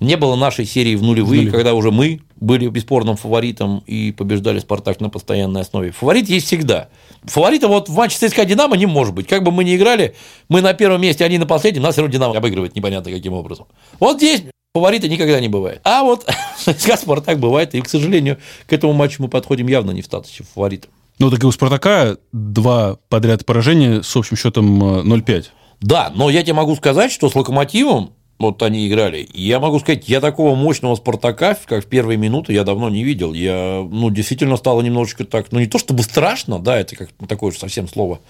[0.00, 1.52] Не было нашей серии в нулевые, Нулевые.
[1.52, 5.92] когда уже мы были бесспорным фаворитом и побеждали «Спартак» на постоянной основе.
[5.92, 6.88] Фаворит есть всегда.
[7.22, 9.26] Фаворита вот в матче ЦСКА «Динамо» не может быть.
[9.26, 10.14] Как бы мы ни играли,
[10.48, 13.66] мы на первом месте, они на последнем, нас все равно «Динамо» обыгрывает непонятно каким образом.
[14.00, 14.42] Вот здесь
[14.76, 15.80] Фаворита никогда не бывает.
[15.84, 16.26] А вот
[16.58, 20.42] ЦСКА Спартак бывает, и, к сожалению, к этому матчу мы подходим явно не в статусе
[20.42, 20.88] фаворита.
[21.20, 25.30] Ну, так и у Спартака два подряд поражения с общим счетом 0-5.
[25.30, 25.42] Э,
[25.80, 28.14] да, но я тебе могу сказать, что с Локомотивом
[28.44, 29.28] вот они играли.
[29.34, 33.32] Я могу сказать, я такого мощного Спартака, как в первые минуты, я давно не видел.
[33.32, 37.52] Я, ну, действительно стало немножечко так, ну, не то чтобы страшно, да, это как такое
[37.52, 38.20] же совсем слово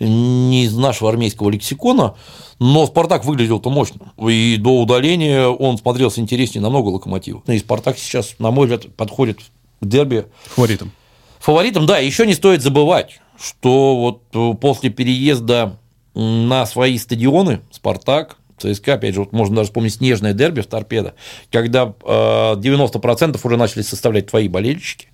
[0.00, 2.14] не из нашего армейского лексикона,
[2.58, 4.12] но Спартак выглядел-то мощно.
[4.28, 7.42] И до удаления он смотрелся интереснее намного локомотива.
[7.46, 9.40] И Спартак сейчас, на мой взгляд, подходит
[9.80, 10.26] к дерби.
[10.44, 10.92] Фаворитом.
[11.38, 11.98] Фаворитом, да.
[11.98, 13.96] Еще не стоит забывать, что
[14.32, 15.78] вот после переезда
[16.14, 21.14] на свои стадионы Спартак ЦСКА, опять же, вот можно даже вспомнить снежное дерби в Торпедо,
[21.50, 25.08] когда 90% э, уже начали составлять твои болельщики,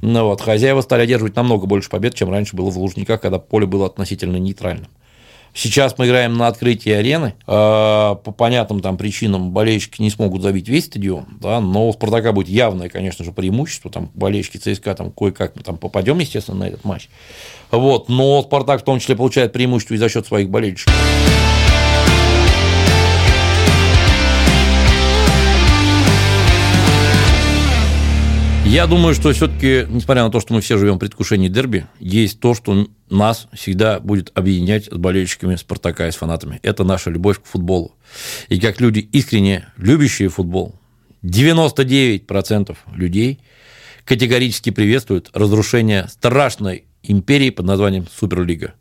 [0.00, 3.66] ну вот, хозяева стали одерживать намного больше побед, чем раньше было в Лужниках, когда поле
[3.66, 4.88] было относительно нейтральным.
[5.54, 7.34] Сейчас мы играем на открытии арены.
[7.46, 12.32] Э, по понятным там причинам болельщики не смогут забить весь стадион, да, но у Спартака
[12.32, 13.90] будет явное, конечно же, преимущество.
[13.90, 17.08] Там болельщики ЦСКА там кое-как мы там попадем, естественно, на этот матч.
[17.70, 20.94] Вот, но Спартак в том числе получает преимущество и за счет своих болельщиков.
[28.68, 32.38] Я думаю, что все-таки, несмотря на то, что мы все живем в предвкушении дерби, есть
[32.38, 36.60] то, что нас всегда будет объединять с болельщиками Спартака и с фанатами.
[36.62, 37.96] Это наша любовь к футболу.
[38.50, 40.74] И как люди, искренне любящие футбол,
[41.22, 43.40] 99% людей
[44.04, 48.74] категорически приветствуют разрушение страшной империи под названием Суперлига.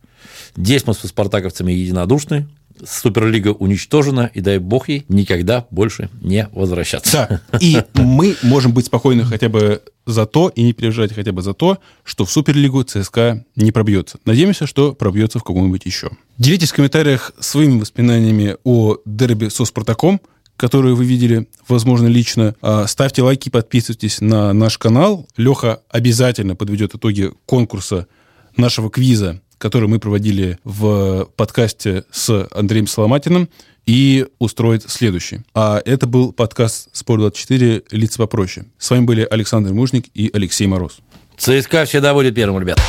[0.57, 2.49] Здесь мы со спартаковцами единодушны,
[2.86, 7.41] Суперлига уничтожена, и дай бог ей никогда больше не возвращаться.
[7.51, 11.41] Да, и мы можем быть спокойны хотя бы за то, и не переживать хотя бы
[11.41, 14.19] за то, что в Суперлигу ЦСКА не пробьется.
[14.25, 16.11] Надеемся, что пробьется в каком-нибудь еще.
[16.38, 20.21] Делитесь в комментариях своими воспоминаниями о дерби со Спартаком,
[20.55, 22.55] которые вы видели, возможно, лично.
[22.61, 25.28] А, ставьте лайки, подписывайтесь на наш канал.
[25.38, 28.07] Леха обязательно подведет итоги конкурса
[28.57, 33.49] нашего квиза который мы проводили в подкасте с Андреем Соломатиным,
[33.88, 35.39] и устроит следующий.
[35.55, 37.86] А это был подкаст «Спор24.
[37.91, 38.66] Лица попроще».
[38.78, 40.99] С вами были Александр Мужник и Алексей Мороз.
[41.38, 42.80] ЦСКА всегда будет первым, ребят.